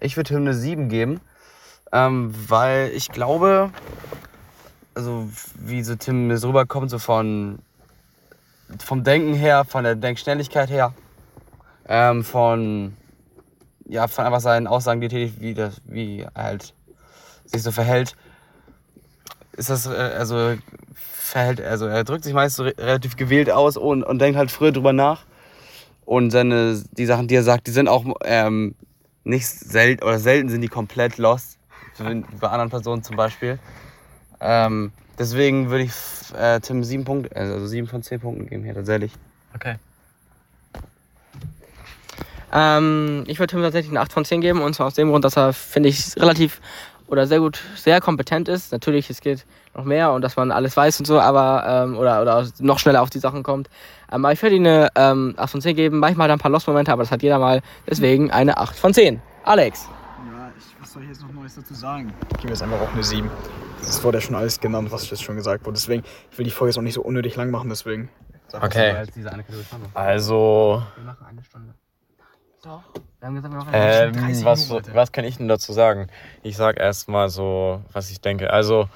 [0.00, 1.20] Ich würde Tim eine 7 geben,
[1.92, 3.70] ähm, weil ich glaube,
[4.94, 7.60] also wie so Tim es rüberkommt, so von
[8.78, 10.92] vom Denken her, von der Denkschnelligkeit her,
[11.86, 12.96] ähm, von
[13.86, 16.74] ja, von einfach seinen Aussagen, die wie das, wie er halt
[17.44, 18.16] sich so verhält,
[19.52, 20.56] ist das, äh, also
[20.94, 24.50] verhält, also er drückt sich meist so re relativ gewählt aus und, und denkt halt
[24.50, 25.24] früher drüber nach.
[26.04, 28.74] Und seine, die Sachen, die er sagt, die sind auch ähm,
[29.24, 31.58] nicht selten, oder selten sind die komplett lost.
[31.98, 33.58] Bei anderen Personen zum Beispiel.
[34.40, 35.92] Ähm, deswegen würde ich
[36.36, 39.12] äh, Tim sieben Punkte, also sieben von zehn Punkten geben hier tatsächlich.
[39.54, 39.76] Okay.
[42.52, 45.24] Ähm, ich würde Tim tatsächlich eine 8 von 10 geben und zwar aus dem Grund,
[45.24, 46.60] dass er, finde ich, relativ
[47.14, 48.72] oder sehr gut, sehr kompetent ist.
[48.72, 52.20] Natürlich, es geht noch mehr und dass man alles weiß und so, aber ähm, oder,
[52.22, 53.68] oder noch schneller auf die Sachen kommt.
[54.10, 55.98] Ähm, aber ich würde ihm eine ähm, 8 von 10 geben.
[56.00, 57.62] Manchmal hat er ein paar Lost-Momente, aber das hat jeder mal.
[57.88, 59.22] Deswegen eine 8 von 10.
[59.44, 59.88] Alex.
[60.26, 62.12] Ja, ich, was soll ich jetzt noch Neues dazu sagen?
[62.32, 63.30] Ich gebe jetzt einfach auch eine 7.
[63.80, 65.74] Das wurde ja schon alles genannt, was jetzt schon gesagt wurde.
[65.74, 68.08] Deswegen, ich will die Folge jetzt auch nicht so unnötig lang machen, deswegen.
[68.52, 68.90] Okay.
[68.90, 69.88] Als diese eine Kategorie schon noch.
[69.94, 71.74] Also, Wir machen eine Stunde.
[72.64, 72.82] Doch.
[73.20, 76.08] Wir haben gesagt, wir machen ähm, 30 was, Minuten, was kann ich denn dazu sagen?
[76.42, 78.50] Ich sag erstmal so, was ich denke.
[78.50, 78.88] Also,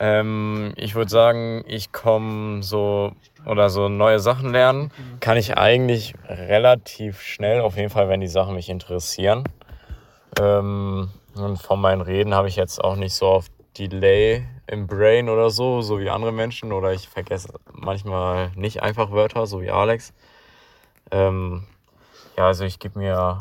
[0.00, 3.12] ähm, ich würde sagen, ich komme so
[3.46, 8.26] oder so neue Sachen lernen, kann ich eigentlich relativ schnell, auf jeden Fall, wenn die
[8.26, 9.44] Sachen mich interessieren.
[10.40, 15.28] Ähm, und von meinen Reden habe ich jetzt auch nicht so oft Delay im Brain
[15.28, 16.72] oder so, so wie andere Menschen.
[16.72, 20.12] Oder ich vergesse manchmal nicht einfach Wörter, so wie Alex.
[21.12, 21.66] Ähm,
[22.36, 23.38] ja, also ich gebe mir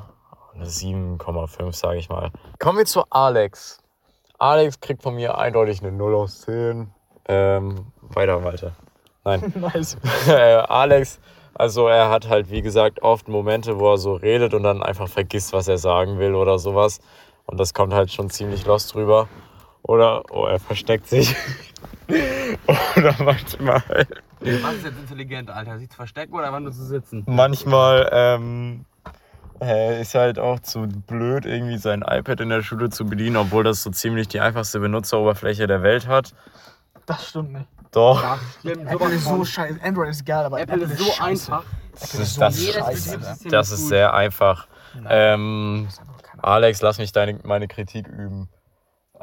[0.54, 2.32] eine 7,5, sage ich mal.
[2.60, 3.80] Kommen wir zu Alex.
[4.38, 6.92] Alex kriegt von mir eindeutig eine 0 aus 10.
[7.28, 8.74] Ähm, weiter, weiter.
[9.24, 9.54] Nein.
[9.74, 9.98] nice.
[10.28, 11.20] Alex,
[11.54, 15.08] also er hat halt, wie gesagt, oft Momente, wo er so redet und dann einfach
[15.08, 17.00] vergisst, was er sagen will oder sowas.
[17.46, 19.28] Und das kommt halt schon ziemlich lost drüber.
[19.84, 21.36] Oder, oh, er versteckt sich.
[22.98, 23.84] oder manchmal,
[24.44, 25.80] Was ist jetzt intelligent, Alter?
[25.80, 27.24] Sich zu verstecken oder einfach nur zu sitzen?
[27.28, 28.86] manchmal ähm,
[29.62, 33.64] äh, ist halt auch zu blöd, irgendwie sein iPad in der Schule zu bedienen, obwohl
[33.64, 36.34] das so ziemlich die einfachste Benutzeroberfläche der Welt hat.
[37.06, 37.68] Das stimmt nicht.
[37.92, 38.24] Doch.
[38.64, 39.80] Apple ist so scheiße.
[39.84, 41.54] Android ist geil, aber Apple ist so scheiße.
[41.54, 41.64] einfach.
[42.00, 44.68] Das ist, das, Jedes das, ist sehr einfach.
[45.08, 45.88] Ähm,
[46.42, 48.50] Alex, lass mich deine, meine Kritik üben.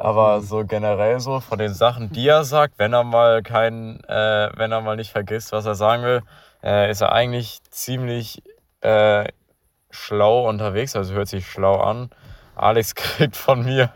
[0.00, 4.48] Aber so generell so von den Sachen, die er sagt, wenn er mal kein, äh,
[4.56, 6.22] wenn er mal nicht vergisst, was er sagen will,
[6.62, 8.42] äh, ist er eigentlich ziemlich
[8.80, 9.28] äh,
[9.90, 10.96] schlau unterwegs.
[10.96, 12.08] Also hört sich schlau an.
[12.56, 13.90] Alex kriegt von mir,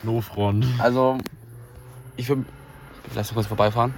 [0.03, 0.67] No front.
[0.79, 1.17] Also,
[2.17, 2.45] ich würde
[3.11, 3.95] vielleicht noch kurz vorbeifahren.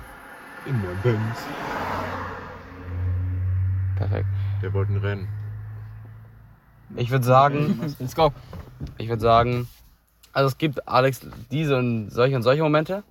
[0.66, 1.38] In mein Benz.
[3.96, 4.26] Perfekt.
[4.60, 5.28] Wir wollten rennen.
[6.96, 8.32] Ich würde sagen, let's go.
[8.98, 9.68] Ich würde sagen,
[10.32, 11.20] also es gibt Alex
[11.50, 13.02] diese und solche und solche Momente.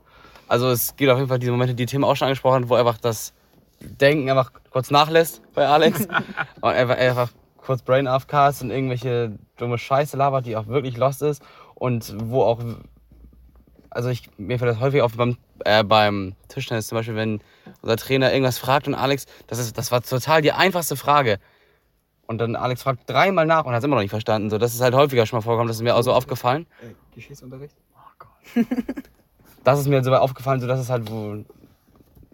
[0.47, 2.75] Also es gibt auf jeden Fall diese Momente, die Tim auch schon angesprochen hat, wo
[2.75, 3.33] einfach das
[3.79, 6.07] Denken einfach kurz nachlässt bei Alex
[6.61, 10.97] und einfach, einfach kurz Brain AFK ist und irgendwelche dumme Scheiße labert, die auch wirklich
[10.97, 11.41] lost ist
[11.75, 12.59] und wo auch,
[13.91, 17.41] also ich, mir fällt das häufig auf beim, äh, beim Tischtennis zum Beispiel, wenn
[17.81, 21.39] unser Trainer irgendwas fragt und Alex, das, ist, das war total die einfachste Frage.
[22.25, 24.49] Und dann Alex fragt dreimal nach und hat es immer noch nicht verstanden.
[24.49, 26.65] So, das ist halt häufiger schon mal vorgekommen, das ist mir auch so aufgefallen.
[26.81, 27.75] Ey, Geschichtsunterricht?
[29.63, 31.43] Das ist mir so aufgefallen, so dass es halt, wo.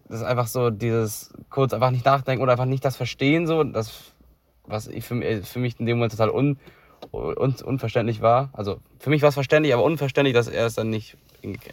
[0.07, 3.65] Das ist einfach so dieses kurz einfach nicht nachdenken oder einfach nicht das Verstehen, so,
[3.65, 4.13] das,
[4.65, 6.57] was ich für, für mich in dem Moment total un,
[7.11, 8.49] un, unverständlich war.
[8.53, 11.17] Also für mich war es verständlich, aber unverständlich, dass er es dann nicht,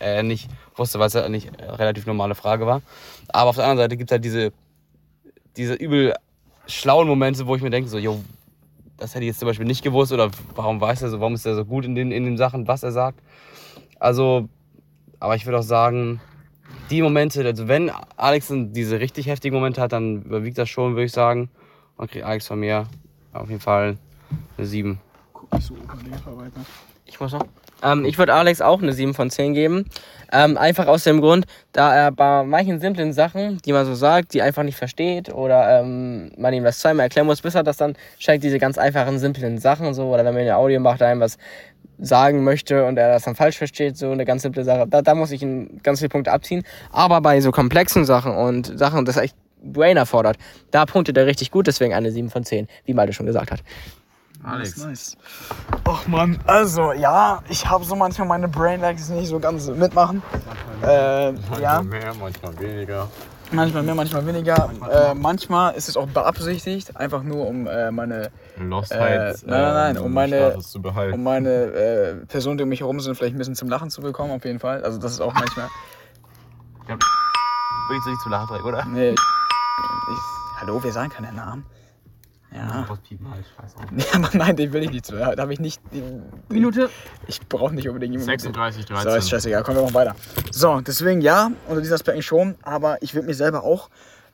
[0.00, 2.82] äh, nicht wusste, weil es ja nicht eine relativ normale Frage war.
[3.28, 4.52] Aber auf der anderen Seite gibt es halt diese,
[5.56, 6.14] diese übel
[6.66, 8.22] schlauen Momente, wo ich mir denke, so, jo,
[8.96, 11.46] das hätte ich jetzt zum Beispiel nicht gewusst oder warum weiß er so, warum ist
[11.46, 13.20] er so gut in den, in den Sachen, was er sagt.
[13.98, 14.48] Also,
[15.20, 16.20] aber ich würde auch sagen,
[16.90, 21.04] die Momente, also wenn Alex diese richtig heftigen Momente hat, dann überwiegt das schon, würde
[21.04, 21.50] ich sagen.
[21.96, 22.86] Und kriegt Alex von mir
[23.32, 23.96] auf jeden Fall
[24.56, 25.00] eine 7.
[25.32, 26.60] Guck nicht so oberleger weiter.
[27.06, 27.46] Ich muss noch.
[27.84, 29.84] Ähm, ich würde Alex auch eine 7 von 10 geben.
[30.32, 34.34] Ähm, einfach aus dem Grund, da er bei manchen simplen Sachen, die man so sagt,
[34.34, 37.76] die einfach nicht versteht oder ähm, man ihm das zweimal erklären muss, bis er das
[37.76, 40.06] dann checkt, diese ganz einfachen, simplen Sachen so.
[40.08, 41.36] Oder wenn man eine Audio macht, einem was
[41.98, 44.86] sagen möchte und er das dann falsch versteht, so eine ganz simple Sache.
[44.88, 46.64] Da, da muss ich ihn ganz viele Punkte abziehen.
[46.90, 50.36] Aber bei so komplexen Sachen und Sachen, das echt Brain erfordert,
[50.70, 53.60] da punktet er richtig gut, deswegen eine 7 von 10, wie Malte schon gesagt hat.
[54.44, 54.76] Alex.
[54.76, 55.16] Nice.
[55.88, 60.22] Ach man, also ja, ich habe so manchmal meine Brain Lags nicht so ganz mitmachen.
[60.82, 61.82] Äh, ja.
[61.82, 63.08] mehr, manchmal weniger.
[63.52, 64.70] Manchmal mehr, manchmal weniger.
[64.90, 69.74] Äh, manchmal ist es auch beabsichtigt, einfach nur um äh, meine, Lostheit Äh, nein, nein,
[69.74, 70.56] nein, ähm, um meine-
[71.12, 74.00] um meine äh, Personen, die um mich herum sind, vielleicht ein bisschen zum Lachen zu
[74.00, 74.82] bekommen, auf jeden Fall.
[74.82, 75.68] Also das ist auch manchmal.
[76.86, 78.84] Willst du nicht zu lachen, oder?
[78.86, 79.10] Nee.
[79.12, 81.64] Ich, hallo, wir sagen keine Namen.
[82.54, 82.86] Ja.
[83.08, 84.14] Piepen halt, scheiße.
[84.14, 85.16] Aber nein, den will ich nicht zu.
[85.16, 85.80] Da habe ich nicht.
[85.92, 86.02] Die,
[86.48, 86.88] Minute.
[87.26, 88.30] ich brauche nicht unbedingt jemanden.
[88.30, 89.28] 36, So, ist 13.
[89.28, 90.14] scheißegal, kommen wir noch weiter.
[90.52, 93.90] So, deswegen ja, unter diesen Aspekten schon, aber ich würde mir selber auch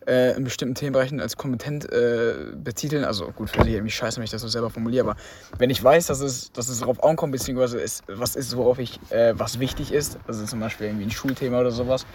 [0.06, 3.04] äh, in bestimmten Themenbereichen als kompetent äh, betiteln.
[3.04, 5.16] Also gut, für sich irgendwie scheiße, wenn ich das so selber formuliere, aber
[5.58, 9.00] wenn ich weiß, dass es, dass es darauf ankommt, beziehungsweise es, was ist, worauf ich,
[9.10, 12.06] äh, was wichtig ist, also zum Beispiel irgendwie ein Schulthema oder sowas,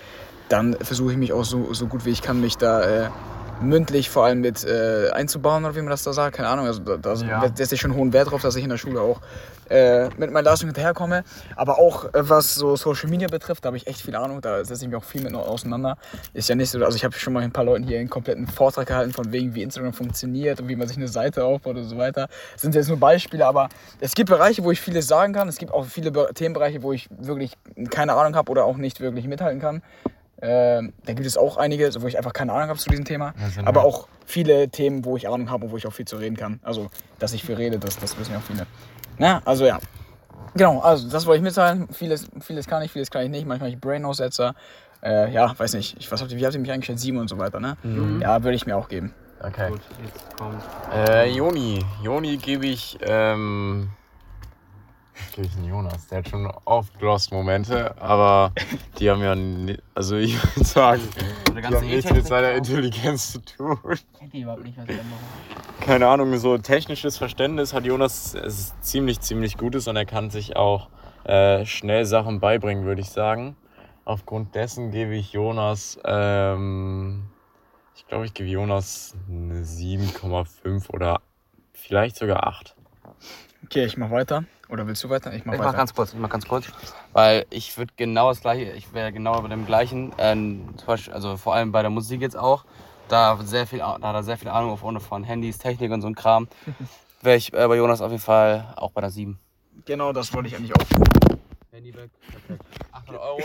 [0.50, 3.10] dann versuche ich mich auch so, so gut wie ich kann, mich da äh,
[3.62, 6.66] mündlich vor allem mit äh, einzubauen, oder wie man das da sagt, keine Ahnung.
[6.68, 7.52] Also da, da Ja.
[7.54, 9.22] setze ich schon hohen Wert drauf, dass ich in der Schule auch
[9.70, 11.24] äh, mit meiner Leistung hinterherkomme.
[11.56, 14.64] Aber auch äh, was so Social Media betrifft, da habe ich echt viel Ahnung, da
[14.64, 15.98] setze ich mich auch viel mit noch auseinander.
[16.34, 18.46] Ist ja nicht so, also ich habe schon mal ein paar Leuten hier einen kompletten
[18.48, 21.86] Vortrag gehalten von wegen, wie Instagram funktioniert und wie man sich eine Seite aufbaut und
[21.86, 22.28] so weiter.
[22.54, 25.48] Das sind jetzt nur Beispiele, aber es gibt Bereiche, wo ich vieles sagen kann.
[25.48, 27.54] Es gibt auch viele Be Themenbereiche, wo ich wirklich
[27.90, 29.82] keine Ahnung habe oder auch nicht wirklich mithalten kann.
[30.42, 33.34] Ähm, da gibt es auch einige, wo ich einfach keine Ahnung habe zu diesem Thema.
[33.40, 35.94] Ja, sind Aber halt- auch viele Themen, wo ich Ahnung habe und wo ich auch
[35.94, 36.60] viel zu reden kann.
[36.64, 38.66] Also, dass ich viel rede, das, das wissen ja auch viele.
[39.18, 39.80] Na, also ja.
[40.56, 41.88] Genau, also das wollte ich mitteilen.
[41.92, 43.46] Vieles, vieles kann ich, vieles kann ich nicht.
[43.48, 44.56] Manchmal ich Brain-Aussetzer.
[45.04, 45.98] Äh, ja, weiß nicht.
[46.00, 47.00] Ich, was habt ihr, wie habt ihr mich eingestellt?
[47.00, 47.78] Sieben und so weiter, ne?
[48.22, 49.14] Ja, würde ich mir auch geben.
[49.42, 49.70] Okay.
[49.70, 50.64] Gut, jetzt kommt.
[51.10, 51.84] Äh, Joni.
[52.02, 53.90] Joni gebe ich, ähm.
[55.36, 56.08] Gebe ich den Jonas.
[56.08, 58.52] Der hat schon oft Lost-Momente, aber
[59.00, 59.36] die haben ja.
[59.36, 61.02] ni- Also, ich würde sagen,
[61.54, 63.78] Der die haben nichts mit seiner Intelligenz zu tun.
[64.20, 65.24] Kennt ihr überhaupt nicht, was wir da machen?
[65.82, 70.30] keine Ahnung, so technisches Verständnis hat Jonas es ist ziemlich, ziemlich gutes und er kann
[70.32, 70.90] sich auch
[71.26, 73.56] äh, schnell Sachen beibringen, würde ich sagen.
[74.04, 77.26] Aufgrund dessen gebe ich Jonas, ähm,
[77.96, 81.22] ich glaube, ich gebe Jonas eine 7,5 oder
[81.74, 82.76] vielleicht sogar 8.
[83.66, 84.44] Okay, ich mach weiter.
[84.70, 85.34] Oder willst du weiter?
[85.34, 85.72] Ich mach Ich weiter.
[85.72, 86.66] mach ganz kurz, ich mach ganz kurz.
[87.14, 91.38] Weil ich würde genau das gleiche, ich wäre genau bei dem gleichen, ähm, Beispiel, also
[91.38, 92.66] vor allem bei der Musik jetzt auch,
[93.08, 96.02] da, sehr viel, da hat er sehr viel Ahnung auf ohne von Handys, Technik und
[96.02, 96.48] so ein Kram.
[97.22, 99.38] Wäre ich äh, bei Jonas auf jeden Fall auch bei der 7.
[99.86, 100.86] genau das wollte ich eigentlich auch.
[101.72, 102.64] Handy weg, perfekt.
[102.94, 103.40] 800 Euro.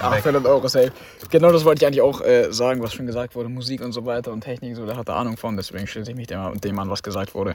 [0.00, 0.92] 800 Euro safe.
[1.30, 3.50] Genau das wollte ich eigentlich auch äh, sagen, was schon gesagt wurde.
[3.50, 5.54] Musik und so weiter und Technik, so, da hat er Ahnung von.
[5.56, 7.54] Deswegen schließe ich mich dem, dem an, was gesagt wurde.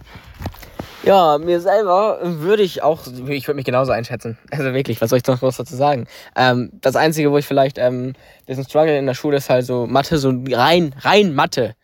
[1.03, 4.37] Ja, mir selber würde ich auch, ich würde mich genauso einschätzen.
[4.51, 6.07] Also wirklich, was soll ich noch groß dazu sagen?
[6.35, 8.13] Ähm, das Einzige, wo ich vielleicht ähm,
[8.45, 11.75] bisschen struggle in der Schule ist halt so Mathe, so rein, rein Mathe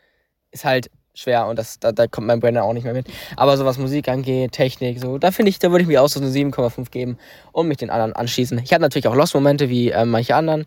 [0.52, 3.08] ist halt schwer und das, da, da kommt mein dann auch nicht mehr mit.
[3.38, 6.10] Aber so was Musik angeht, Technik, so, da finde ich, da würde ich mir auch
[6.10, 7.18] so eine 7,5 geben
[7.54, 8.60] und mich den anderen anschließen.
[8.60, 10.66] Ich habe natürlich auch Lost-Momente wie ähm, manche anderen.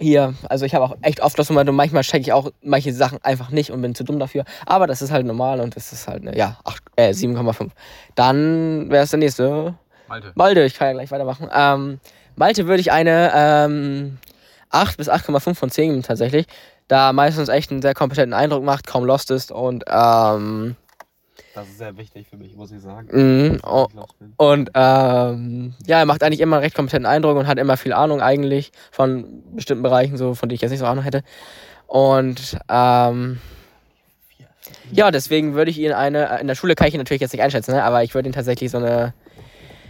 [0.00, 3.18] Hier, also ich habe auch echt oft Lost-Momente und manchmal checke ich auch manche Sachen
[3.22, 4.44] einfach nicht und bin zu dumm dafür.
[4.64, 6.58] Aber das ist halt normal und das ist halt, eine, ja,
[6.96, 7.68] äh, 7,5.
[8.14, 9.74] Dann wäre es der nächste.
[10.08, 10.32] Malte.
[10.34, 11.48] Malte, ich kann ja gleich weitermachen.
[11.54, 12.00] Ähm,
[12.34, 14.18] Malte würde ich eine ähm,
[14.70, 16.46] 8 bis 8,5 von 10 geben tatsächlich.
[16.88, 20.76] Da meistens echt einen sehr kompetenten Eindruck macht, kaum lost ist und ähm,
[21.54, 23.08] Das ist sehr wichtig für mich, muss ich sagen.
[23.10, 23.88] mhm, oh,
[24.36, 27.92] und ähm, ja, er macht eigentlich immer einen recht kompetenten Eindruck und hat immer viel
[27.92, 31.22] Ahnung eigentlich von bestimmten Bereichen, so von denen ich jetzt nicht so Ahnung hätte.
[31.86, 33.40] Und ähm,
[34.92, 37.42] ja, deswegen würde ich ihn eine, in der Schule kann ich ihn natürlich jetzt nicht
[37.42, 37.82] einschätzen, ne?
[37.84, 39.14] aber ich würde ihn tatsächlich so eine,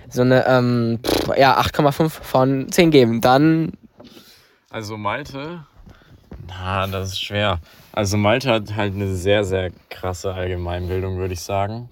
[0.09, 3.21] so eine, ähm, pff, ja, 8,5 von 10 geben.
[3.21, 3.73] Dann,
[4.71, 5.65] Also Malte,
[6.49, 7.61] na, das ist schwer.
[7.93, 11.89] Also Malte hat halt eine sehr, sehr krasse Allgemeinbildung, würde ich sagen.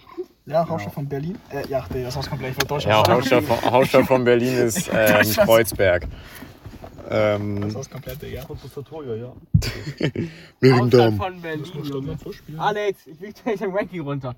[0.46, 1.38] Ja, Hauptstadt von Berlin.
[1.50, 2.52] Äh, ja, das war's komplett.
[2.52, 6.06] Ich wollte Ja, Hauptstadt von, Hauptstadt von Berlin ist ähm, Kreuzberg.
[7.10, 8.42] Ähm, war's komplett, Digga.
[10.60, 11.66] Außerhalb von Berlin.
[12.56, 14.34] Alex, ich will gleich im Ranking runter.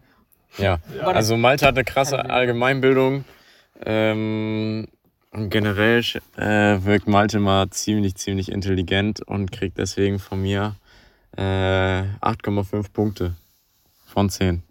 [0.59, 3.25] ja, also Malte hat eine krasse Allgemeinbildung.
[3.85, 4.89] Ähm,
[5.33, 6.03] und generell
[6.37, 10.75] äh, wirkt Malte mal ziemlich, ziemlich intelligent und kriegt deswegen von mir
[11.37, 13.35] äh, 8,5 Punkte
[14.07, 14.63] von 10.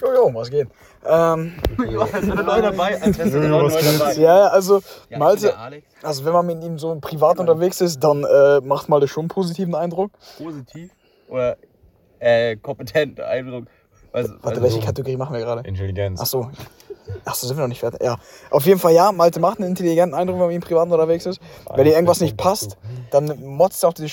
[0.00, 0.68] Jojo, was geht?
[1.06, 4.12] Ähm, neu dabei, als wärst du neu dabei.
[4.14, 4.80] ja, ja, also
[5.10, 5.54] Ja, Malte,
[6.02, 9.28] also wenn man mit ihm so privat unterwegs ist, dann äh, macht Malte schon einen
[9.28, 10.12] positiven Eindruck.
[10.38, 10.90] positiv
[11.28, 11.56] oder
[12.20, 13.64] äh, kompetent Eindruck.
[14.12, 15.66] Also, Warte, also welche so- Kategorie machen wir gerade?
[15.68, 16.20] Intelligenz.
[16.22, 16.50] Ach so.
[17.26, 18.00] Ach so, sind wir noch nicht fertig.
[18.02, 18.16] Ja.
[18.50, 21.26] Auf jeden Fall ja, Malte macht einen intelligenten Eindruck, wenn man mit ihm privat unterwegs
[21.26, 21.38] ist.
[21.74, 22.78] Wenn dir irgendwas nicht passt,
[23.10, 24.10] dann motzt er auch die,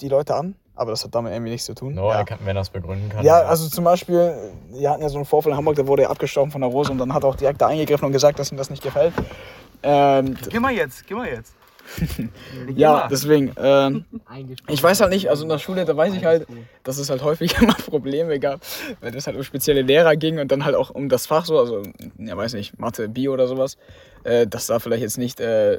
[0.00, 0.54] die Leute an.
[0.76, 1.94] Aber das hat damit irgendwie nichts zu tun.
[1.94, 2.24] No, ja.
[2.24, 3.24] kann, wenn er es begründen kann.
[3.24, 4.34] Ja, also zum Beispiel,
[4.70, 6.90] wir hatten ja so einen Vorfall in Hamburg, da wurde er abgestochen von der Rose
[6.90, 9.14] und dann hat er auch direkt da eingegriffen und gesagt, dass ihm das nicht gefällt.
[9.84, 11.54] Ähm, Geh mal jetzt, geh mal jetzt.
[12.74, 14.04] Ja, deswegen, ähm,
[14.68, 16.46] ich weiß halt nicht, also in der Schule, da weiß ich halt,
[16.82, 18.60] dass es halt häufig immer Probleme gab,
[19.00, 21.58] wenn es halt um spezielle Lehrer ging und dann halt auch um das Fach so,
[21.58, 21.82] also,
[22.18, 23.76] ja, weiß nicht, Mathe, Bio oder sowas,
[24.24, 25.78] äh, dass da vielleicht jetzt nicht äh,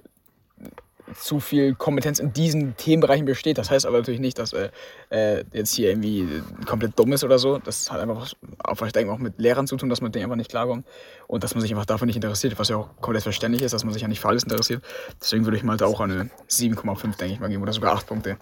[1.19, 3.57] zu viel Kompetenz in diesen Themenbereichen besteht.
[3.57, 4.69] Das heißt aber natürlich nicht, dass äh,
[5.09, 7.59] äh, jetzt hier irgendwie äh, komplett dumm ist oder so.
[7.59, 8.33] Das hat einfach
[8.63, 10.85] auch, ich denke, auch mit Lehrern zu tun, dass man denen einfach nicht klarkommt
[11.27, 13.83] und dass man sich einfach dafür nicht interessiert, was ja auch komplett verständlich ist, dass
[13.83, 14.83] man sich ja nicht für alles interessiert.
[15.21, 18.07] Deswegen würde ich mal da auch eine 7,5, denke ich mal, geben oder sogar 8
[18.07, 18.37] Punkte.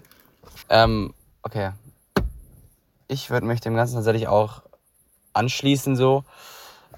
[0.68, 1.12] Ähm,
[1.42, 1.72] okay.
[3.08, 4.62] Ich würde mich dem Ganzen tatsächlich auch
[5.34, 6.24] anschließen so.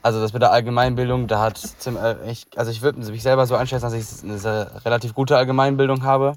[0.06, 2.14] Also das mit der Allgemeinbildung, da hat Tim äh,
[2.54, 6.34] also ich würde mich selber so einschätzen, dass ich eine sehr, relativ gute Allgemeinbildung habe.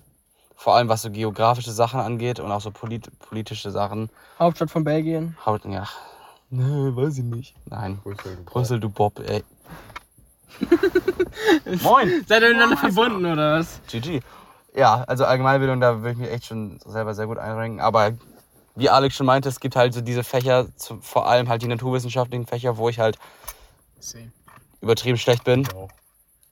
[0.55, 4.09] Vor allem was so geografische Sachen angeht und auch so polit politische Sachen.
[4.39, 5.37] Hauptstadt von Belgien.
[5.45, 5.87] Haut, ja.
[6.49, 7.55] Nee, weiß ich nicht.
[7.65, 7.99] Nein.
[8.45, 9.43] Brüssel, du Bob, ey.
[11.83, 12.25] Moin.
[12.27, 13.81] Seid ihr miteinander verbunden oder was?
[13.87, 14.21] GG.
[14.73, 17.81] Ja, also Allgemeinbildung, da würde ich mich echt schon selber sehr gut einrenken.
[17.81, 18.13] Aber
[18.73, 20.65] wie Alex schon meinte, es gibt halt so diese Fächer,
[21.01, 23.19] vor allem halt die naturwissenschaftlichen Fächer, wo ich halt
[24.81, 25.67] übertrieben schlecht bin.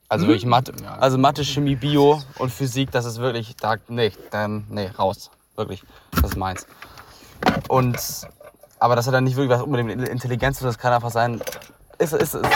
[0.09, 4.65] Also wirklich Mathe, also Mathe, Chemie, Bio und Physik, das ist wirklich, da, nee, dann,
[4.69, 5.31] nee, raus.
[5.55, 6.65] Wirklich, das ist meins.
[7.67, 7.97] Und,
[8.79, 11.41] aber das hat dann nicht wirklich was unbedingt mit Intelligenz, das kann einfach sein,
[11.97, 12.47] ist, ist, ist,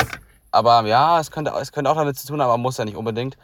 [0.51, 2.95] aber ja, es könnte, es könnte auch damit zu tun haben, aber muss ja nicht
[2.95, 3.37] unbedingt.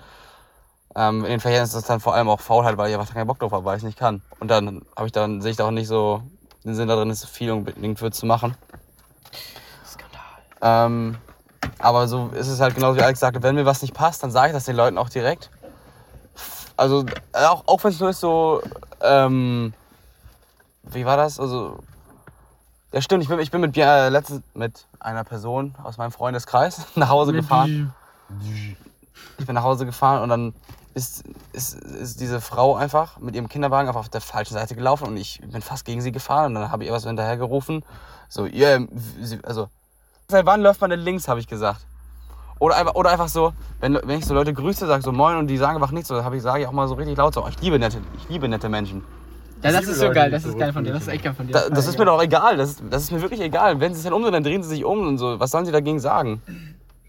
[0.95, 3.27] Ähm, in den Fächern ist das dann vor allem auch Faulheit, weil ich einfach keinen
[3.27, 4.21] Bock drauf habe, weil ich es nicht kann.
[4.39, 6.23] Und dann habe ich dann, sehe ich da auch nicht so
[6.63, 8.55] den Sinn darin, es viel unbedingt für zu machen.
[10.61, 11.17] Ähm,
[11.79, 14.31] aber so ist es halt genauso wie Alex sagte, wenn mir was nicht passt, dann
[14.31, 15.49] sage ich das den Leuten auch direkt.
[16.75, 18.61] Also auch, auch wenn es nur ist so,
[19.01, 19.73] ähm,
[20.83, 21.39] wie war das?
[21.39, 21.79] Also,
[22.91, 26.81] ja stimmt, ich bin, ich bin mit, äh, letztens mit einer Person aus meinem Freundeskreis
[26.95, 27.93] nach Hause gefahren.
[29.39, 30.53] Ich bin nach Hause gefahren und dann
[30.93, 35.07] ist, ist, ist diese Frau einfach mit ihrem Kinderwagen einfach auf der falschen Seite gelaufen
[35.07, 37.83] und ich bin fast gegen sie gefahren und dann habe ich ihr was hinterher gerufen.
[38.29, 38.45] So,
[39.21, 39.69] sie- also,
[40.29, 41.85] seit wann läuft man denn links, habe ich gesagt.
[42.59, 45.47] Oder einfach, oder einfach so, wenn, wenn ich so Leute grüße, sage so moin und
[45.47, 47.47] die sagen einfach nichts, so, ich, sage ich auch mal so richtig laut so, oh,
[47.47, 49.03] ich liebe nette, ich liebe nette Menschen.
[49.63, 51.47] Ja, das ist so geil, das ist geil von dir, das ist echt geil von
[51.47, 51.53] dir.
[51.53, 53.79] Da, das ist mir doch egal, das ist, das ist mir wirklich egal.
[53.79, 55.39] Wenn sie sich dann umdrehen, dann drehen sie sich um und so.
[55.39, 56.41] Was sollen sie dagegen sagen?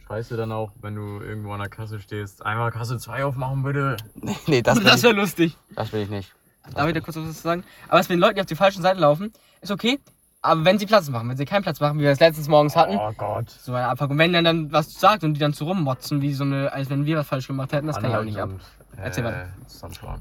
[0.07, 2.47] Scheiße dann auch, wenn du irgendwo an der Kasse stehst.
[2.47, 3.97] Einmal Kasse 2 aufmachen, bitte.
[4.15, 5.57] Nee, nee das, Das wäre lustig.
[5.75, 6.33] das will ich nicht.
[6.73, 7.65] Darf ich da kurz was zu sagen?
[7.89, 9.99] Aber es mit den Leuten, die auf die falschen Seite laufen, ist okay.
[10.41, 12.77] Aber wenn sie Platz machen, wenn sie keinen Platz machen, wie wir es letztens morgens
[12.77, 13.51] hatten, Oh Gott.
[13.51, 14.11] so eine Abfuck.
[14.11, 16.89] Und wenn der dann was sagt und die dann so rummotzen, wie so eine, als
[16.91, 18.51] wenn wir was falsch gemacht hätten, das kann ich auch nicht ab.
[18.97, 19.49] Erzähl weiter.
[19.67, 20.19] Sunshine.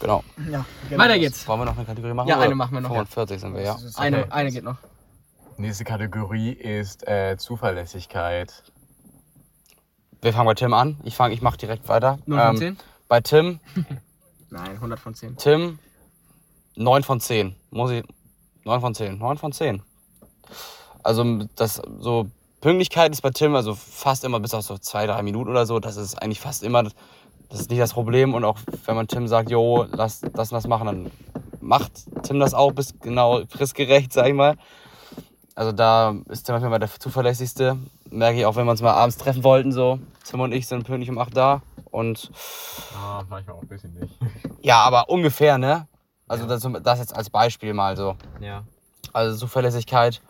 [0.00, 0.24] Genau.
[0.50, 0.64] Ja,
[0.96, 1.46] Weiter geht's.
[1.46, 2.28] Wollen wir noch eine Kategorie machen?
[2.28, 3.04] Ja, eine machen wir noch, ja.
[3.04, 3.76] 45 sind wir, ja.
[3.96, 4.78] Eine, eine geht noch.
[5.58, 8.64] Nächste Kategorie ist äh, Zuverlässigkeit.
[10.22, 10.98] Wir fangen bei Tim an.
[11.04, 12.18] Ich fange, ich mache direkt weiter.
[12.26, 12.76] 0 von Ähm, 10?
[13.08, 13.60] Bei Tim,
[14.50, 15.36] Nein, 100 von 10.
[15.36, 15.78] Tim
[16.76, 17.54] 9 von 10.
[17.70, 18.04] Muss ich
[18.64, 19.18] 9 von 10.
[19.18, 19.82] 9 von 10.
[21.02, 21.24] Also
[21.56, 22.26] das so
[22.60, 25.80] Pünktlichkeit ist bei Tim also fast immer bis auf so zwei, drei Minuten oder so.
[25.80, 28.34] Das ist eigentlich fast immer, das ist nicht das Problem.
[28.34, 31.10] Und auch wenn man Tim sagt, jo, lass das und das machen, dann
[31.60, 31.92] macht
[32.22, 34.56] Tim das auch bis genau fristgerecht, sag ich mal.
[35.54, 37.76] Also da ist Tim Fall der zuverlässigste.
[38.10, 39.98] Merke ich auch, wenn wir uns mal abends treffen wollten, so.
[40.24, 41.62] Tim und ich sind pünktlich um 8 da.
[41.90, 42.30] Und
[42.96, 44.14] Ah, manchmal auch ein bisschen nicht.
[44.60, 45.88] ja, aber ungefähr, ne?
[46.32, 48.16] Also das, das jetzt als Beispiel mal so.
[48.40, 48.62] Ja.
[49.12, 50.20] Also Zuverlässigkeit,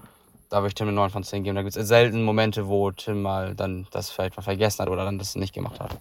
[0.51, 1.55] da würde ich Tim eine 9 von 10 geben.
[1.57, 5.05] Da gibt es selten Momente, wo Tim mal dann das vielleicht mal vergessen hat oder
[5.05, 5.97] dann das nicht gemacht hat.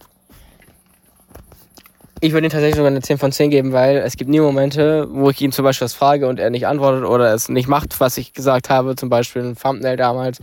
[2.20, 5.08] Ich würde ihm tatsächlich sogar eine 10 von 10 geben, weil es gibt nie Momente,
[5.10, 7.98] wo ich ihn zum Beispiel was frage und er nicht antwortet oder es nicht macht,
[8.00, 8.94] was ich gesagt habe.
[8.96, 10.38] Zum Beispiel ein Thumbnail damals.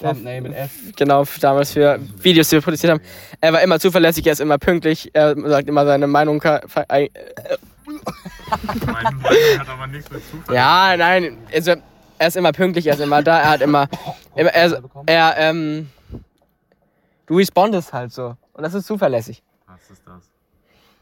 [0.00, 0.70] Thumbnail mit F.
[0.96, 3.00] Genau, damals für Videos, die wir produziert haben.
[3.40, 6.38] Er war immer zuverlässig, er ist immer pünktlich, er sagt immer seine Meinung.
[6.40, 6.62] ka-
[8.50, 10.54] hat aber nichts mit Zufall.
[10.54, 11.74] Ja, nein, also,
[12.18, 13.88] er ist immer pünktlich, er ist immer da, er hat immer.
[14.34, 15.90] immer er, er, ähm.
[17.26, 18.36] Du respondest halt so.
[18.52, 19.42] Und das ist zuverlässig.
[19.66, 20.30] Was ist das?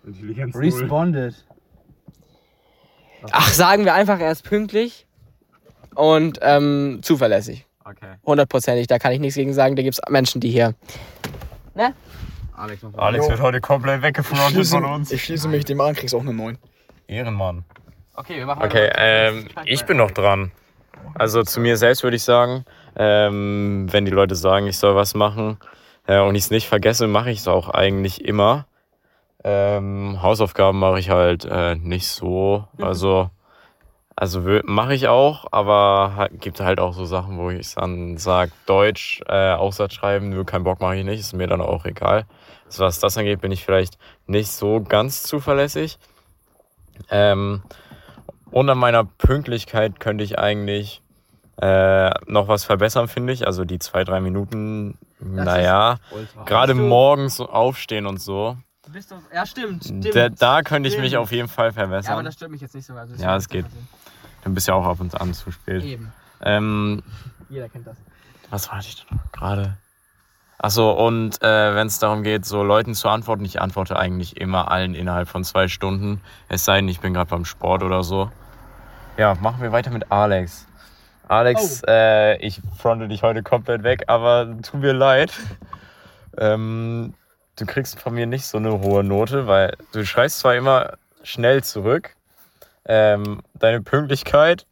[0.07, 0.65] Intelligenz null.
[0.65, 1.35] Responded.
[3.31, 5.07] Ach, sagen wir einfach, er ist pünktlich
[5.95, 7.67] und ähm, zuverlässig.
[7.85, 8.15] Okay.
[8.25, 9.77] Hundertprozentig, da kann ich nichts gegen sagen.
[9.77, 10.75] Da gibt es Menschen, die hier.
[12.55, 13.31] Alex, noch Alex Jo.
[13.31, 15.11] wird heute komplett weggefrontet von uns.
[15.11, 16.59] Ich schließe mich dem an, kriegst auch eine 9.
[17.13, 17.65] Ehrenmann.
[18.15, 18.99] Okay, wir machen Okay, weiter.
[18.99, 20.53] ähm, ich bin noch dran.
[21.15, 22.65] Also zu mir selbst würde ich sagen,
[22.97, 25.59] ähm, wenn die Leute sagen, ich soll was machen
[26.07, 28.67] äh, und ich es nicht vergesse, mache ich es auch eigentlich immer.
[29.45, 32.67] Ähm, Hausaufgaben mache ich halt äh, nicht so.
[32.81, 33.31] Also
[34.15, 38.53] Also mache ich auch, aber halt, gibt halt auch so Sachen, wo ich dann sage,
[38.67, 42.27] Deutsch, äh, Aufsatz schreiben, nur keinen Bock mache ich nicht, ist mir dann auch egal.
[42.67, 45.99] Also was das angeht, bin ich vielleicht nicht so ganz zuverlässig.
[47.11, 47.63] Ähm,
[48.51, 51.03] und an meiner Pünktlichkeit könnte ich eigentlich
[51.61, 53.47] äh, noch was verbessern, finde ich.
[53.47, 55.99] Also die zwei, drei Minuten, naja,
[56.47, 58.57] gerade morgens aufstehen und so.
[58.85, 59.85] Du bist doch, ja, stimmt.
[59.85, 62.25] stimmt Da, da könnte ich mich auf jeden Fall Ja, aber verbessern.
[62.25, 62.95] das stört mich jetzt nicht so.
[62.95, 63.67] Also Ja, es geht.
[64.43, 65.85] Dann bist du ja auch ab und an zu spät.
[65.85, 66.13] Eben.
[66.43, 67.03] Ähm,
[67.49, 67.97] Jeder kennt das.
[68.51, 69.77] was war ich denn noch gerade?
[70.63, 74.71] Achso, und äh, wenn es darum geht, so Leuten zu antworten, ich antworte eigentlich immer
[74.71, 76.21] allen innerhalb von zwei Stunden.
[76.49, 78.31] Es sei denn, ich bin gerade beim Sport oder so.
[79.17, 80.69] Ja, machen wir weiter mit Alex.
[81.27, 85.33] Alex, äh, ich fronte dich heute komplett weg, aber tut mir leid.
[86.39, 87.15] Ähm,
[87.57, 90.93] du kriegst von mir nicht so eine hohe Note, weil du schreibst zwar immer
[91.25, 92.15] schnell zurück.
[92.85, 94.65] Ähm, deine Pünktlichkeit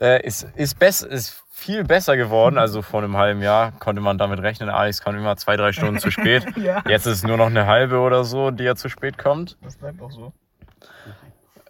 [0.00, 2.58] äh, ist, ist, bess ist viel besser geworden.
[2.58, 5.98] Also vor einem halben Jahr konnte man damit rechnen, Alex kommt immer zwei, drei Stunden
[5.98, 6.44] zu spät.
[6.56, 6.82] Ja.
[6.86, 9.56] Jetzt ist es nur noch eine halbe oder so, die er zu spät kommt.
[9.62, 10.32] Das bleibt auch so.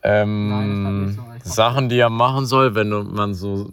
[0.03, 1.53] Ähm, Nein, das bleibt nicht so.
[1.53, 3.70] Sachen, die er machen soll, wenn man so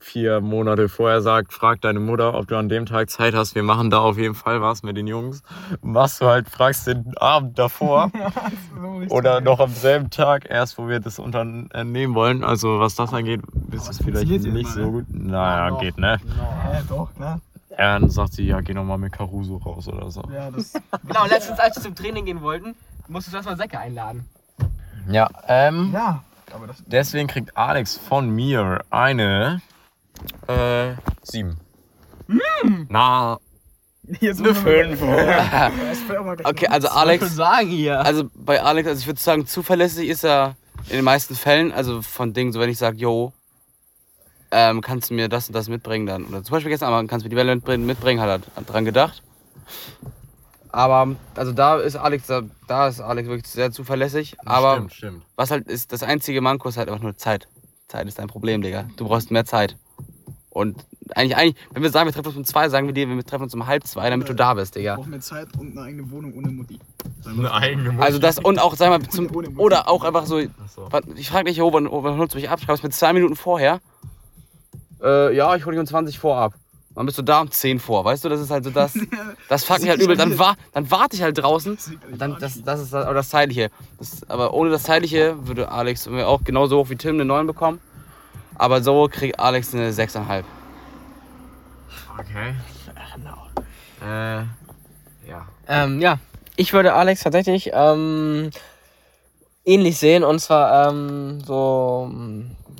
[0.00, 3.54] vier Monate vorher sagt, frag deine Mutter, ob du an dem Tag Zeit hast.
[3.54, 5.42] Wir machen da auf jeden Fall was mit den Jungs.
[5.80, 8.10] Was du halt fragst den Abend davor
[9.08, 12.44] oder noch am selben Tag erst, wo wir das unternehmen wollen.
[12.44, 13.40] Also was das angeht,
[13.72, 15.06] ist es vielleicht nicht immer, so gut.
[15.08, 15.80] Naja, Doch.
[15.80, 16.18] geht, ne?
[16.36, 17.40] Ja, doch, klar.
[17.70, 20.22] Ja, dann sagt sie, ja, geh noch mal mit Caruso raus oder so.
[20.32, 20.72] Ja, das.
[21.06, 22.74] Genau, letztens, als wir zum Training gehen wollten,
[23.08, 24.28] musstest du erstmal Säcke einladen.
[25.08, 26.22] Ja, ähm, Ja.
[26.54, 26.82] Aber das.
[26.86, 29.60] deswegen kriegt Alex von mir eine
[30.46, 31.58] äh, sieben.
[32.88, 33.38] Na,
[34.20, 35.00] Jetzt Eine 5.
[35.02, 38.00] Was Okay, also soll ich Alex, sagen hier?
[38.00, 40.56] also bei Alex, also ich würde sagen, zuverlässig ist er
[40.88, 43.32] in den meisten Fällen, also von Dingen, so wenn ich sage, yo,
[44.50, 46.24] ähm, kannst du mir das und das mitbringen dann.
[46.24, 48.86] Oder zum Beispiel gestern Abend, kannst du mir die Welle mitbringen, mitbringen, hat er dran
[48.86, 49.22] gedacht.
[50.70, 54.36] Aber, also da ist Alex, da, da ist Alex wirklich sehr zuverlässig.
[54.46, 55.22] Aber stimmt, stimmt.
[55.36, 57.48] was halt ist, das einzige Manko ist halt einfach nur Zeit.
[57.88, 58.86] Zeit ist dein Problem, Digga.
[58.96, 59.76] Du brauchst mehr Zeit.
[60.50, 60.84] Und
[61.14, 63.44] eigentlich, eigentlich, wenn wir sagen, wir treffen uns um zwei, sagen wir dir, wir treffen
[63.44, 64.96] uns um halb zwei, damit du da bist, Ich Digga.
[64.96, 66.78] brauche mehr Zeit und eine eigene Wohnung ohne Mutti.
[67.26, 68.04] Eine eigene Mutter.
[68.04, 69.50] Also das und auch, sag mal, zum, Mutti.
[69.56, 70.40] oder auch einfach so,
[70.74, 70.88] so.
[71.16, 72.60] ich frage dich, jo, wann, wann holst du mich ab?
[72.60, 73.80] Schreibst mir zwei Minuten vorher.
[75.02, 76.54] Äh, ja, ich hole dich um 20 vor ab.
[76.94, 78.28] Dann bist du da um 10 vor, weißt du?
[78.28, 78.94] Das ist halt so das.
[79.48, 80.16] Das fuckt mich halt übel.
[80.16, 81.78] Dann, wa dann warte ich halt draußen.
[82.18, 83.70] Dann, das, das ist das, aber das Zeitliche.
[83.98, 87.80] Das, aber ohne das Zeitliche würde Alex auch genauso hoch wie Tim eine 9 bekommen.
[88.58, 90.42] Aber so kriegt Alex eine 6,5.
[92.18, 92.54] Okay.
[94.02, 94.42] Äh,
[95.28, 95.46] ja.
[95.68, 96.18] Ähm, ja,
[96.56, 98.50] ich würde Alex tatsächlich ähm,
[99.64, 102.10] ähnlich sehen und zwar ähm, so,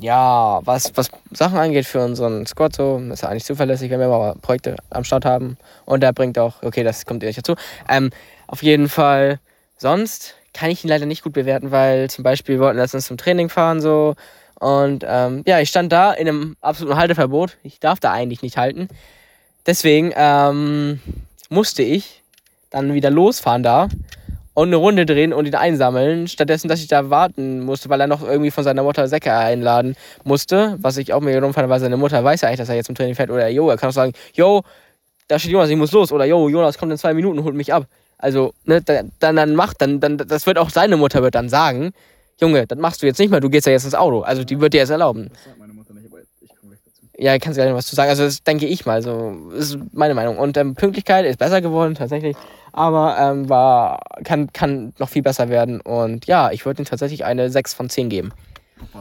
[0.01, 4.09] ja, was, was Sachen angeht für unseren Squad so, ist er eigentlich zuverlässig, wenn wir
[4.09, 7.55] mal Projekte am Start haben und der bringt auch, okay, das kommt ihr nicht dazu.
[7.89, 8.11] Ähm,
[8.47, 9.39] auf jeden Fall,
[9.76, 13.16] sonst kann ich ihn leider nicht gut bewerten, weil zum Beispiel wir wollten letztens zum
[13.16, 14.16] Training fahren so
[14.61, 17.56] und ähm, ja, ich stand da in einem absoluten Halteverbot.
[17.62, 18.88] Ich darf da eigentlich nicht halten.
[19.66, 21.00] Deswegen ähm,
[21.50, 22.22] musste ich
[22.70, 23.88] dann wieder losfahren da
[24.54, 28.06] und eine Runde drehen und ihn einsammeln, stattdessen, dass ich da warten musste, weil er
[28.09, 29.94] noch irgendwie von seiner Mutter Säcke einladen
[30.24, 32.74] musste, was ich auch mir genommen fand, weil seine Mutter weiß ja eigentlich, dass er
[32.74, 34.62] jetzt zum Training fährt, oder jo, er kann auch sagen, jo,
[35.28, 37.72] da steht Jonas, ich muss los, oder jo, Jonas kommt in zwei Minuten, holt mich
[37.72, 37.86] ab.
[38.18, 41.48] Also, ne, da- dann, dann macht, dann, dann, das wird auch seine Mutter wird dann
[41.48, 41.92] sagen,
[42.41, 44.20] Junge, das machst du jetzt nicht mehr, du gehst ja jetzt ins Auto.
[44.20, 45.30] Also, die wird dir jetzt erlauben.
[45.32, 47.07] Das sagt meine Mutter nicht, aber ich komme gleich dazu.
[47.18, 48.11] Ja, kannst noch was zu sagen.
[48.11, 49.03] Also das denke ich mal.
[49.03, 50.39] So ist meine Meinung.
[50.39, 52.36] Und ähm, Pünktlichkeit ist besser geworden tatsächlich,
[52.72, 55.80] aber ähm, war kann kann noch viel besser werden.
[55.80, 58.32] Und ja, ich würde ihm tatsächlich eine 6 von 10 geben.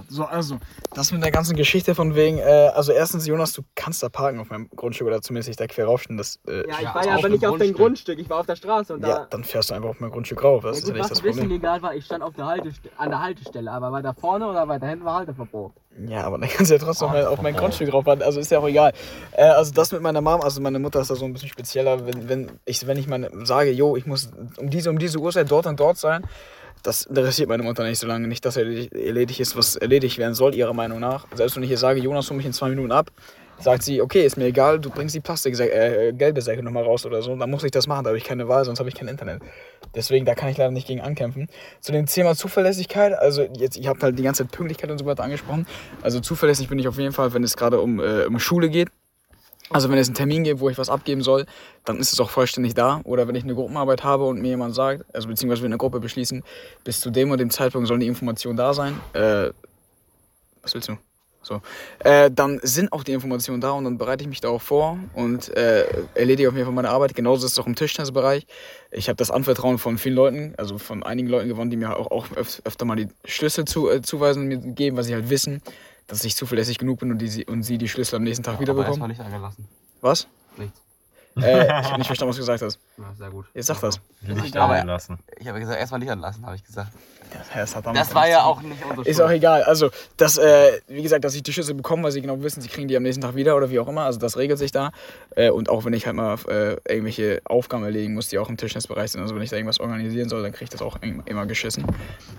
[0.10, 0.58] So, also,
[0.94, 4.40] das mit der ganzen Geschichte von wegen, äh, also erstens, Jonas, du kannst da parken
[4.40, 6.18] auf meinem Grundstück oder zumindest nicht da quer raufstehen.
[6.18, 8.20] Das, äh, ich Ja, war ist ja aber nicht auf dem Grundstück.
[8.20, 9.28] Ich war auf der Straße und ja, da.
[9.30, 10.64] dann fährst du einfach auf mein Grundstück rauf.
[10.64, 11.58] Das Ja, ist ja nicht was das ein bisschen Problem.
[11.58, 14.88] egal war, ich stand auf der Haltestelle, an der Haltestelle, aber weiter vorne oder weiter
[14.88, 15.74] hinten war Halteverbot.
[16.08, 18.22] Ja, aber dann kannst du ja trotzdem mal auf mein Grundstück rauffahren.
[18.22, 18.94] Also ist ja auch egal.
[19.32, 22.06] Äh, also das mit meiner Mom, also meine Mutter ist da so ein bisschen spezieller.
[22.06, 25.50] Wenn, wenn ich, wenn ich meine, sage, jo, ich muss um diese, um diese Uhrzeit
[25.50, 26.24] dort und dort sein,
[26.84, 30.56] das interessiert meine Mutter nicht, solange nicht das erledigt, erledigt ist, was erledigt werden soll,
[30.56, 31.28] ihrer Meinung nach.
[31.34, 33.12] Selbst wenn ich ihr sage, Jonas, hol mich in zwei Minuten ab,
[33.60, 37.06] sagt sie, okay, ist mir egal, du bringst die Plastik äh, gelbe Säcke nochmal raus
[37.06, 38.96] oder so, dann muss ich das machen, da habe ich keine Wahl, sonst habe ich
[38.96, 39.42] kein Internet.
[39.96, 41.48] Deswegen, da kann ich leider nicht gegen ankämpfen.
[41.82, 45.06] Zu dem Thema Zuverlässigkeit, also jetzt, ich habe halt die ganze Zeit Pünktlichkeit und so
[45.06, 45.66] weiter angesprochen.
[46.02, 48.90] Also zuverlässig bin ich auf jeden Fall, wenn es gerade um, äh, um Schule geht.
[49.70, 51.46] Also wenn es einen Termin gibt, wo ich was abgeben soll,
[51.84, 53.02] dann ist es auch vollständig da.
[53.04, 56.00] Oder wenn ich eine Gruppenarbeit habe und mir jemand sagt, also beziehungsweise wir eine Gruppe
[56.00, 56.44] beschließen,
[56.84, 59.00] bis zu dem und dem Zeitpunkt sollen die Informationen da sein.
[59.14, 59.52] Äh,
[60.62, 60.98] Was willst du?
[61.48, 61.62] So.
[62.00, 65.56] Äh, dann sind auch die Informationen da und dann bereite ich mich darauf vor und
[65.56, 67.16] äh, erledige auf jeden Fall meine Arbeit.
[67.16, 68.46] Genauso ist es auch im Tischtennisbereich.
[68.92, 72.12] Ich habe das Anvertrauen von vielen Leuten, also von einigen Leuten gewonnen, die mir auch,
[72.12, 75.30] auch öf öfter mal die Schlüssel zu, äh, zuweisen und mir geben, weil sie halt
[75.30, 75.62] wissen,
[76.08, 78.60] dass ich zuverlässig genug bin und, die, sie- und sie die Schlüssel am nächsten Tag
[78.60, 79.12] wieder Aber bekommen.
[79.12, 79.68] erstmal nicht angelassen.
[80.02, 80.28] Was?
[80.58, 80.82] Nichts.
[81.38, 82.80] Äh, ich habe nicht verstanden, was du gesagt hast.
[82.98, 83.46] Ja, sehr gut.
[83.54, 84.00] Jetzt sag das.
[84.22, 85.20] Licht Aber- angelassen.
[85.38, 86.92] Ich habe gesagt, erstmal nicht anlassen, habe ich gesagt.
[87.54, 89.64] Das, hat Das war ja auch nicht unsere Ist auch egal.
[89.64, 92.70] Also, das, äh, wie gesagt, dass ich die Schlüssel bekomme, weil sie genau wissen, sie
[92.70, 94.04] kriegen die am nächsten Tag wieder oder wie auch immer.
[94.04, 94.92] Also, das regelt sich da.
[95.36, 98.58] Äh, und auch wenn ich halt mal äh, irgendwelche Aufgaben erledigen muss, die auch im
[98.58, 99.22] Tischtennisbereich sind.
[99.22, 101.86] Also, wenn ich da irgendwas organisieren soll, dann kriege ich das auch im- immer geschissen.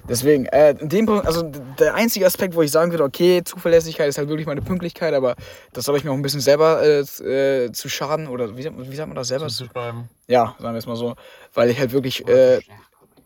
[0.08, 1.42] Deswegen, äh, in dem Punkt, also
[1.78, 5.36] der einzige Aspekt, wo ich sagen würde, okay, Zuverlässigkeit ist halt wirklich meine Pünktlichkeit, aber
[5.72, 8.76] das soll ich mir auch ein bisschen selber äh, äh, zu schaden oder wie, sagt-
[8.78, 9.48] wie sagt man das selber?
[9.48, 10.08] Zuzuschreiben.
[10.26, 11.14] Ja, sagen wir es mal so.
[11.54, 12.26] Weil ich halt wirklich.
[12.28, 12.60] Äh,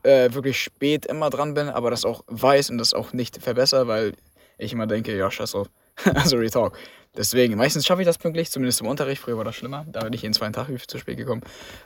[0.02, 3.86] äh, wirklich spät immer dran bin, aber das auch weiß und das auch nicht verbessere,
[3.86, 4.14] weil
[4.58, 5.68] ich immer denke, ja, scheiß drauf.
[6.14, 6.78] also Retalk.
[7.14, 9.20] Deswegen, meistens schaffe ich das pünktlich, zumindest im Unterricht.
[9.20, 11.42] Früher war das schlimmer, da bin ich jeden zweiten Tag zu spät gekommen.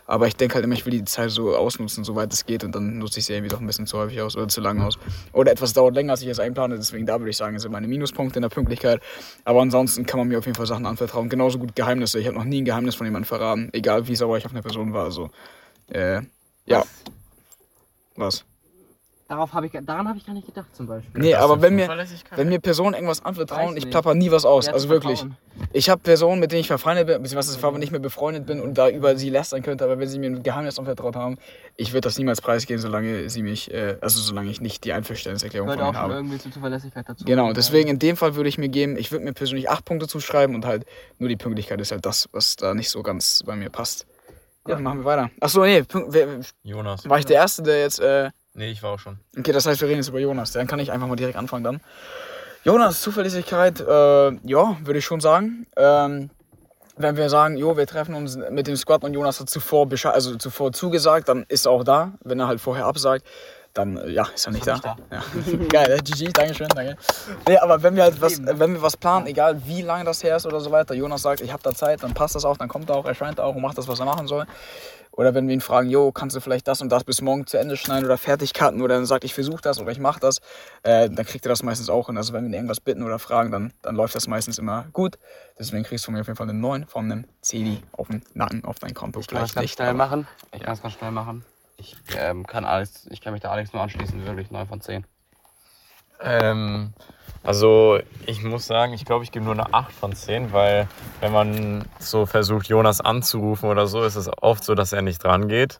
[0.06, 2.72] Aber ich denke halt immer, ich will die Zeit so ausnutzen, soweit es geht und
[2.76, 4.96] dann nutze ich sie irgendwie doch ein bisschen zu häufig aus oder zu lange aus.
[5.32, 7.88] Oder etwas dauert länger, als ich es einplane, deswegen da würde ich sagen, sind meine
[7.88, 9.02] Minuspunkte in der Pünktlichkeit.
[9.44, 11.28] Aber ansonsten kann man mir auf jeden Fall Sachen anvertrauen.
[11.28, 12.20] Genauso gut Geheimnisse.
[12.20, 14.62] Ich habe noch nie ein Geheimnis von jemandem verraten, egal wie sauer ich auf eine
[14.62, 15.06] Person war.
[15.06, 15.30] Also,
[15.88, 16.20] äh,
[16.66, 16.82] ja.
[16.82, 16.86] Was?
[19.28, 21.20] Darauf hab ich, daran habe ich gar nicht gedacht zum Beispiel.
[21.20, 22.38] Nee, Das aber ist wenn mir, Zuverlässigkeit.
[22.38, 23.90] wenn mir Personen irgendwas anvertrauen, Weiß ich nicht.
[23.90, 24.66] plapper nie was aus.
[24.66, 25.18] Ja, also wirklich.
[25.18, 25.36] vertrauen.
[25.72, 28.78] Ich habe Personen, mit denen ich verfeindet bin, beziehungsweise aber nicht mehr befreundet bin und
[28.78, 31.38] da über sie lästern könnte, aber wenn sie mir ein Geheimnis anvertraut haben,
[31.76, 35.70] ich würde das niemals preisgeben, solange sie mich, äh, also solange ich nicht die Einverständniserklärung
[35.70, 36.20] von Gehört auch ihnen schon habe.
[36.20, 37.24] irgendwie zur Zuverlässigkeit dazu.
[37.24, 40.06] Genau, deswegen in dem Fall würde ich mir geben, ich würde mir persönlich acht Punkte
[40.06, 40.84] zuschreiben und halt
[41.18, 44.06] nur die Pünktlichkeit ist halt das, was da nicht so ganz bei mir passt.
[44.66, 45.30] Ja, dann machen wir weiter.
[45.40, 47.08] Achso, nee, Pünkt, wer, Jonas.
[47.08, 49.18] war ich der Erste, der jetzt, äh, Nee, ich war auch schon.
[49.38, 50.52] Okay, das heißt, wir reden jetzt über Jonas.
[50.52, 51.80] Dann kann ich einfach mal direkt anfangen dann.
[52.64, 55.66] Jonas, Zuverlässigkeit, äh, ja, würde ich schon sagen.
[55.76, 56.30] Ähm,
[56.96, 60.10] wenn wir sagen, jo, wir treffen uns mit dem Squad und Jonas hat zuvor, Besche
[60.10, 62.14] also zuvor zugesagt, dann ist er auch da.
[62.24, 63.26] Wenn er halt vorher absagt,
[63.76, 64.96] dann äh, ja, ist er nicht, er da.
[64.96, 65.66] nicht Ja.
[65.68, 66.96] Geil, äh, GG, Dankeschön, danke.
[67.48, 70.22] Nee, aber wenn wir halt was, äh, wenn wir was planen, egal wie lange das
[70.22, 72.56] her ist oder so weiter, Jonas sagt, ich habe da Zeit, dann passt das auch,
[72.56, 74.46] dann kommt er auch, erscheint er auch und macht das, was er machen soll.
[75.16, 77.56] Oder wenn wir ihn fragen, jo, kannst du vielleicht das und das bis morgen zu
[77.58, 80.40] Ende schneiden oder fertig cutten oder dann sagt, ich versuche das oder ich mache das,
[80.82, 82.18] äh, dann kriegt er das meistens auch hin.
[82.18, 85.18] Also wenn wir ihn irgendwas bitten oder fragen, dann, dann läuft das meistens immer gut.
[85.58, 88.22] Deswegen kriegst du von mir auf jeden Fall einen 9 von einem CD auf den
[88.34, 89.20] Nacken, auf dein Konto.
[89.20, 90.28] Ich kann das Vielleicht ganz nicht, schnell machen.
[90.52, 91.44] Ich kann das ganz schnell machen.
[91.76, 95.04] Ich ähm, kann alles, ich kann mich da Alex nur anschließen, wirklich 9 von 10.
[96.20, 96.94] Ähm,
[97.42, 100.88] also ich muss sagen, ich glaube, ich gebe nur eine 8 von 10, weil
[101.20, 105.22] wenn man so versucht, Jonas anzurufen oder so, ist es oft so, dass er nicht
[105.22, 105.78] dran geht.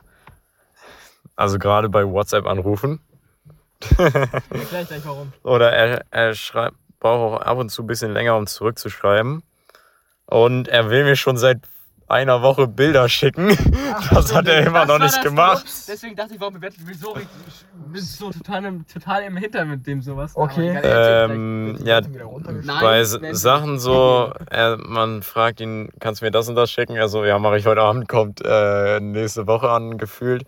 [1.34, 3.00] Also gerade bei WhatsApp-Anrufen.
[3.98, 4.42] Erklär
[4.82, 5.32] ich gleich warum.
[5.42, 9.42] Oder er, er schreibt, braucht auch ab und zu ein bisschen länger, um zurückzuschreiben.
[10.24, 11.58] Und er will mir schon seit
[12.08, 13.56] einer Woche Bilder schicken.
[14.10, 15.64] Das hat er immer noch nicht gemacht.
[15.88, 17.30] Deswegen dachte ich, warum bewertet du mich so richtig?
[17.92, 20.32] Bist so total im, total im Hintern mit dem sowas.
[20.34, 20.78] Okay.
[20.82, 26.48] Ähm, ja, Nein, bei wenn- Sachen so, er, man fragt ihn, kannst du mir das
[26.48, 26.98] und das schicken?
[26.98, 30.44] Also ja, mache ich heute Abend, kommt äh, nächste Woche an, gefühlt.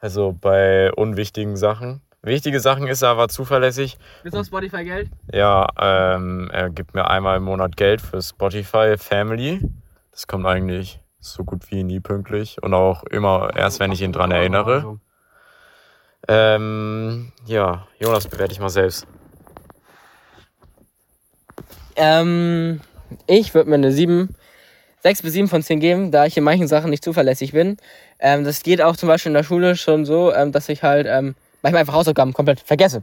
[0.00, 2.00] Also bei unwichtigen Sachen.
[2.22, 3.98] Wichtige Sachen ist er aber zuverlässig.
[4.22, 5.10] Bist du auf Spotify Geld?
[5.32, 9.60] Ja, ähm, er gibt mir einmal im Monat Geld für Spotify Family.
[10.14, 14.12] Das kommt eigentlich so gut wie nie pünktlich und auch immer erst, wenn ich ihn
[14.12, 14.74] dran erinnere.
[14.74, 14.98] Also,
[16.28, 19.08] Ähm, ja, Jonas bewerte ich mal selbst.
[21.96, 22.80] Ähm,
[23.26, 24.36] ich würde mir eine 7,
[25.02, 27.76] 6 bis 7 von 10 geben, da ich in manchen Sachen nicht zuverlässig bin.
[28.20, 31.08] Ähm, das geht auch zum Beispiel in der Schule schon so, ähm, dass ich halt
[31.10, 33.02] ähm, manchmal einfach Hausaufgaben komplett vergesse.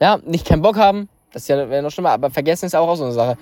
[0.00, 2.88] Ja, nicht keinen Bock haben, das ist ja wäre noch schlimmer, aber vergessen ist auch,
[2.88, 3.36] auch so eine Sache.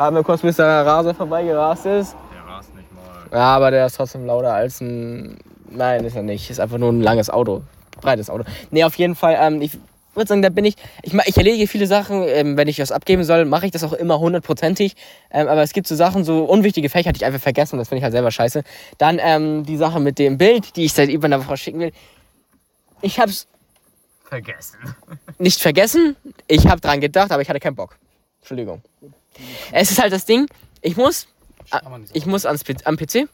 [0.00, 2.16] Warten wir kurz, bis der Raser vorbeigerast ist.
[2.32, 3.38] Der es nicht mal.
[3.38, 5.36] Ja, aber der ist trotzdem lauter als ein.
[5.68, 6.48] Nein, ist er nicht.
[6.48, 7.64] Ist einfach nur ein langes Auto.
[8.00, 8.44] Breites Auto.
[8.70, 9.76] Nee, auf jeden Fall, ähm, ich
[10.14, 10.76] würde sagen, da bin ich.
[11.02, 13.92] Ich, ich erledige viele Sachen, ähm, wenn ich was abgeben soll, mache ich das auch
[13.92, 14.96] immer hundertprozentig.
[15.30, 17.98] Ähm, aber es gibt so Sachen, so unwichtige Fächer, die ich einfach vergessen, das finde
[17.98, 18.62] ich halt selber scheiße.
[18.96, 21.92] Dann ähm, die Sache mit dem Bild, die ich seit über einer Woche schicken will.
[23.02, 23.46] Ich hab's
[24.24, 24.78] Vergessen.
[25.38, 27.98] nicht vergessen, ich habe dran gedacht, aber ich hatte keinen Bock.
[28.40, 28.80] Entschuldigung.
[29.72, 30.46] Es ist halt das Ding,
[30.82, 31.26] ich muss
[31.70, 31.78] so.
[32.12, 33.28] ich muss ans, am PC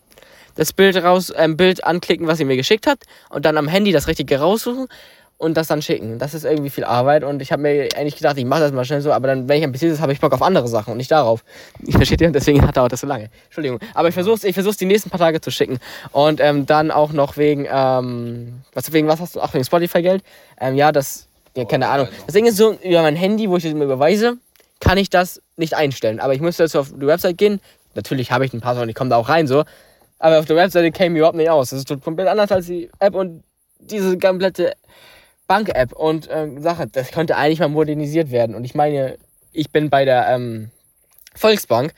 [0.57, 3.92] das Bild raus, ähm, Bild anklicken, was sie mir geschickt hat, und dann am Handy
[3.92, 4.88] das Richtige raussuchen
[5.38, 6.18] und das dann schicken.
[6.18, 8.84] Das ist irgendwie viel Arbeit und ich habe mir eigentlich gedacht, ich mache das mal
[8.84, 10.92] schnell so, aber dann, wenn ich am PC sitze, habe ich Bock auf andere Sachen
[10.92, 11.44] und nicht darauf.
[11.86, 13.28] Ich verstehe dir, deswegen dauert das so lange.
[13.44, 13.78] Entschuldigung.
[13.94, 15.78] Aber ich versuche ich versuch's die nächsten paar Tage zu schicken.
[16.12, 19.40] Und ähm, dann auch noch wegen, ähm, was, wegen was hast du?
[19.40, 20.22] Ach, wegen Spotify-Geld.
[20.59, 22.09] Ähm, ja, das, ja, keine Ahnung.
[22.24, 24.38] Das Ding ist so, über mein Handy, wo ich das immer überweise,
[24.81, 26.20] kann ich das nicht einstellen.
[26.20, 27.61] Aber ich müsste jetzt auf die Website gehen.
[27.95, 29.64] Natürlich habe ich ein Passwort und ich komme da auch rein so.
[30.18, 31.70] Aber auf der Webseite käme mir überhaupt nicht aus.
[31.70, 33.43] Das ist komplett anders als die App und
[33.79, 34.74] diese komplette
[35.47, 36.87] Bank-App und ähm, Sache.
[36.91, 38.55] Das könnte eigentlich mal modernisiert werden.
[38.55, 39.18] Und ich meine,
[39.53, 40.70] ich bin bei der ähm,
[41.35, 41.93] Volksbank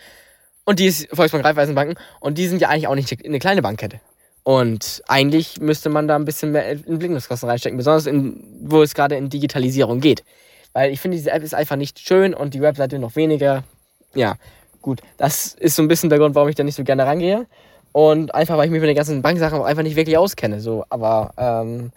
[0.64, 4.00] und die ist Volksbank Raiffeisenbanken und die sind ja eigentlich auch nicht eine kleine Bankkette.
[4.42, 8.94] Und eigentlich müsste man da ein bisschen mehr in Blinkungskosten reinstecken, besonders in, wo es
[8.94, 10.24] gerade in Digitalisierung geht.
[10.72, 13.64] Weil ich finde, diese App ist einfach nicht schön und die Webseite noch weniger.
[14.14, 14.36] Ja,
[14.82, 15.00] gut.
[15.16, 17.46] Das ist so ein bisschen der Grund, warum ich da nicht so gerne rangehe.
[17.92, 20.60] Und einfach, weil ich mich mit den ganzen Banksachen auch einfach nicht wirklich auskenne.
[20.60, 21.90] So, aber ähm,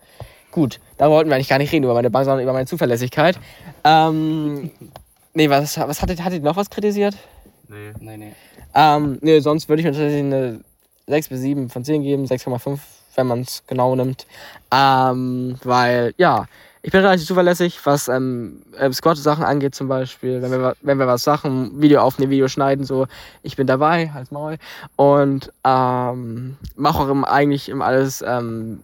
[0.52, 3.38] gut, da wollten wir eigentlich gar nicht reden über meine Bank, sondern über meine Zuverlässigkeit.
[3.84, 4.72] Ähm,
[5.34, 7.16] nee, was, was hattet, hattet ihr noch was kritisiert?
[7.68, 7.92] Nee.
[8.00, 8.32] Nee, nee.
[8.74, 10.62] Ähm, nee, sonst würde ich mir tatsächlich eine
[11.08, 12.80] 6 bis 7 von 10 geben, 6,5,
[13.16, 14.26] wenn man es genau nimmt.
[14.74, 16.46] Ähm, weil, ja,
[16.84, 20.42] ich bin relativ zuverlässig, was ähm, äh, Squad-Sachen angeht zum Beispiel.
[20.42, 23.08] Wenn wir, wenn wir was Sachen, Video aufnehmen, Video schneiden, so,
[23.44, 24.58] ich bin dabei, als Maul.
[24.96, 28.82] Und ähm, mache auch im, eigentlich im alles ähm,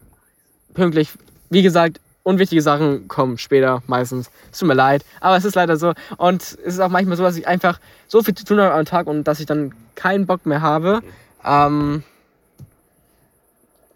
[0.74, 1.10] pünktlich.
[1.50, 4.30] Wie gesagt, unwichtige Sachen kommen später meistens.
[4.52, 5.94] Es tut mir leid, aber es ist leider so.
[6.18, 8.86] Und es ist auch manchmal so, dass ich einfach so viel zu tun habe am
[8.86, 11.02] Tag und dass ich dann keinen Bock mehr habe.
[11.44, 12.04] Ähm,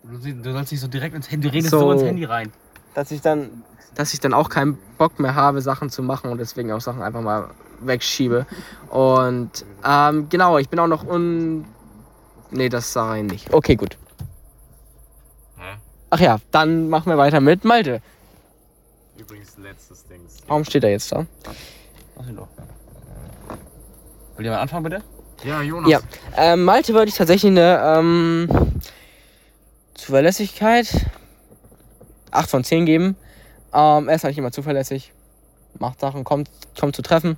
[0.03, 1.79] Du, du sollst nicht so direkt ins Handy, du redest So.
[1.79, 2.51] so, ins Handy rein.
[2.95, 3.63] dass ich dann,
[3.95, 7.01] dass ich dann auch keinen Bock mehr habe, Sachen zu machen und deswegen auch Sachen
[7.01, 7.49] einfach mal
[7.81, 8.45] wegschiebe.
[8.89, 11.65] Und ähm, genau, ich bin auch noch un.
[12.51, 13.53] Nee, das sah rein nicht.
[13.53, 13.97] Okay, gut.
[15.57, 15.77] Hä?
[16.09, 18.01] Ach ja, dann machen wir weiter mit Malte.
[19.17, 20.37] Übrigens, letztes Dings.
[20.47, 21.25] Warum steht er jetzt da?
[22.27, 22.47] Ihn doch.
[24.35, 25.03] Will jemand anfangen, bitte?
[25.43, 25.89] Ja, Jonas.
[25.89, 25.99] Ja.
[26.35, 28.49] Ähm, Malte würde ich tatsächlich eine ähm,
[29.95, 31.05] Zuverlässigkeit
[32.31, 33.15] 8 von 10 geben.
[33.73, 35.13] Ähm, er ist eigentlich immer zuverlässig.
[35.79, 36.49] Macht Sachen, kommt,
[36.79, 37.37] kommt zu Treffen.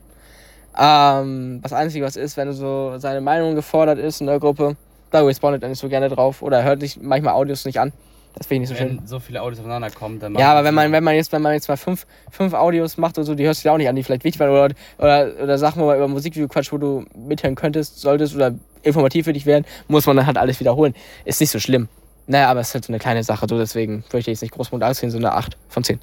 [0.78, 4.76] Ähm, das Einzige, was ist, wenn so seine Meinung gefordert ist in der Gruppe,
[5.12, 6.42] da respondet er nicht so gerne drauf.
[6.42, 7.94] Oder er hört sich manchmal Audios nicht an.
[8.36, 8.98] Das finde ich nicht so schön.
[8.98, 11.44] Wenn so viele Audios aufeinander kommen, dann Ja, aber wenn man, wenn man jetzt, wenn
[11.44, 13.88] man jetzt mal fünf, fünf Audios macht oder so, die hörst du dir auch nicht
[13.88, 16.80] an, die vielleicht wichtig waren oder, oder, oder Sachen, wo man über Musikvideo quatscht, wo
[16.80, 20.96] du mithören könntest, solltest oder informativ für dich werden, muss man dann halt alles wiederholen.
[21.26, 21.90] Ist nicht so schlimm.
[22.28, 24.54] Naja, aber es ist halt so eine kleine Sache, so deswegen würde ich jetzt nicht
[24.54, 26.00] groß Punkt ausziehen, so eine 8 von 10.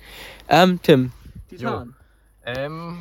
[0.49, 1.13] Ähm, Tim.
[1.51, 1.85] Jo.
[2.45, 2.99] Ähm,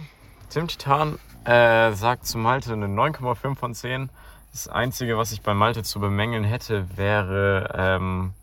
[0.50, 4.10] Tim Titan äh, sagt zu Malte eine 9,5 von 10.
[4.52, 8.34] Das Einzige, was ich bei Malte zu bemängeln hätte, wäre ähm,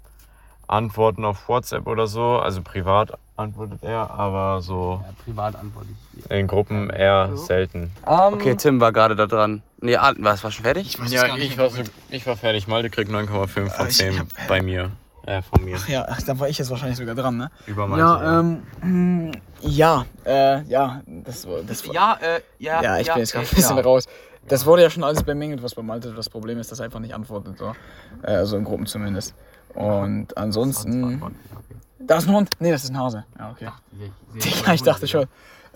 [0.69, 2.39] Antworten auf WhatsApp oder so.
[2.39, 6.31] Also privat antwortet er, aber so Ja, privat antworte ich.
[6.31, 7.91] in Gruppen eher selten.
[8.07, 9.63] Ähm, Okay, Tim war gerade da dran.
[9.81, 10.99] Nee, ah, was, war schon fertig?
[10.99, 12.67] weiß Ja, gar nicht ich war, so, ich war fertig.
[12.67, 14.91] Malte kriegt 9,5 von Äh, ich 10 hab- bei mir.
[15.27, 15.77] Äh, von mir.
[15.79, 17.51] Ach ja, da war ich jetzt wahrscheinlich sogar dran, ne?
[17.67, 18.05] Über Malte.
[18.05, 22.83] Ja, ähm, hm, ja, äh, ja, das war, das war, Ja, äh, ja.
[22.83, 23.83] ja, ich bin jetzt gerade ein bisschen ja.
[23.83, 24.07] raus.
[24.49, 27.01] Das wurde ja schon alles bemängelt, was bei Malte das Problem ist, dass er einfach
[27.01, 27.75] nicht antwortet, so.
[28.23, 29.35] Äh, also in Gruppen zumindest.
[29.75, 31.21] Und ansonsten.
[31.99, 32.51] Da ist ein Hund?
[32.61, 33.25] Nee, das ist ein Hase.
[33.39, 33.69] Ja, okay.
[34.65, 35.27] Ja, ich dachte schon.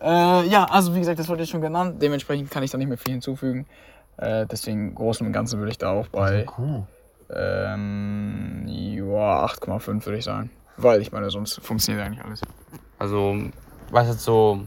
[0.00, 2.00] Äh, ja, also wie gesagt, das wurde jetzt schon genannt.
[2.00, 3.66] Dementsprechend kann ich da nicht mehr viel hinzufügen.
[4.16, 6.46] Äh, deswegen im Großen und Ganzen würde ich da auch bei
[7.32, 10.50] ähm, ja, 8,5 würde ich sagen.
[10.76, 12.40] Weil ich meine, sonst funktioniert eigentlich alles.
[12.98, 13.36] Also,
[13.90, 14.62] was jetzt so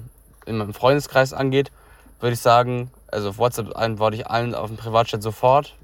[0.45, 1.71] in meinem Freundeskreis angeht,
[2.19, 5.75] würde ich sagen, also auf WhatsApp antworte ich allen auf dem Privatchat sofort,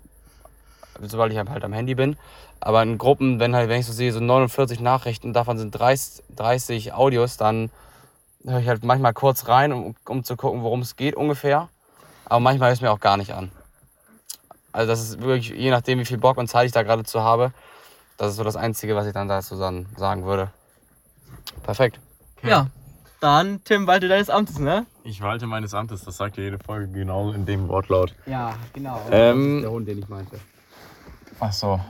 [1.01, 2.17] sobald ich halt am Handy bin.
[2.59, 6.23] Aber in Gruppen, wenn halt, wenn ich so sehe, so 49 Nachrichten, davon sind 30,
[6.35, 7.71] 30 Audios, dann
[8.45, 11.69] höre ich halt manchmal kurz rein, um, um zu gucken, worum es geht ungefähr.
[12.25, 13.51] Aber manchmal höre ich es mir auch gar nicht an.
[14.71, 17.21] Also das ist wirklich, je nachdem, wie viel Bock und Zeit ich da gerade zu
[17.21, 17.51] habe,
[18.17, 20.51] das ist so das Einzige, was ich dann dazu dann sagen würde.
[21.63, 21.99] Perfekt.
[22.43, 22.67] Ja.
[23.19, 24.85] Dann, Tim, walte deines Amtes, ne?
[25.03, 28.15] Ich walte meines Amtes, das sagt ja jede Folge genau in dem Wortlaut.
[28.25, 29.01] Ja, genau.
[29.11, 30.39] Ähm, Der Hund, den ich meinte.
[31.41, 31.81] ach so.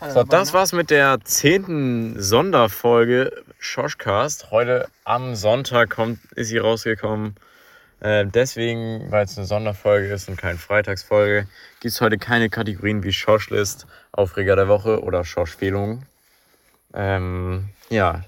[0.00, 4.50] so, So, das war's mit der zehnten Sonderfolge Schoschcast.
[4.50, 7.34] Heute am Sonntag kommt, ist sie rausgekommen.
[8.00, 11.48] Äh, deswegen, weil es eine Sonderfolge ist und keine Freitagsfolge,
[11.80, 16.06] gibt es heute keine Kategorien wie Schoschlist, Aufreger der Woche oder Schoschfehlungen.
[16.94, 18.22] Ähm, ja,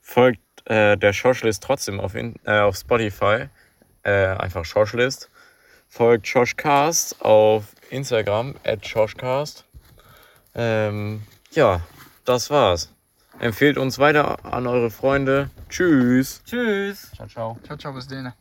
[0.00, 3.46] folgt äh, der Schoschlist trotzdem auf, in, äh, auf Spotify.
[4.02, 5.30] Äh, einfach Schoschlist.
[5.88, 9.64] Folgt Schoschcast auf Instagram, at Schoschcast.
[10.54, 11.80] Ähm, ja,
[12.24, 12.95] das war's.
[13.38, 15.50] Empfehlt uns weiter an eure Freunde.
[15.68, 16.42] Tschüss.
[16.44, 17.12] Tschüss.
[17.14, 17.58] Ciao, ciao.
[17.64, 18.32] Ciao, ciao, bis denen.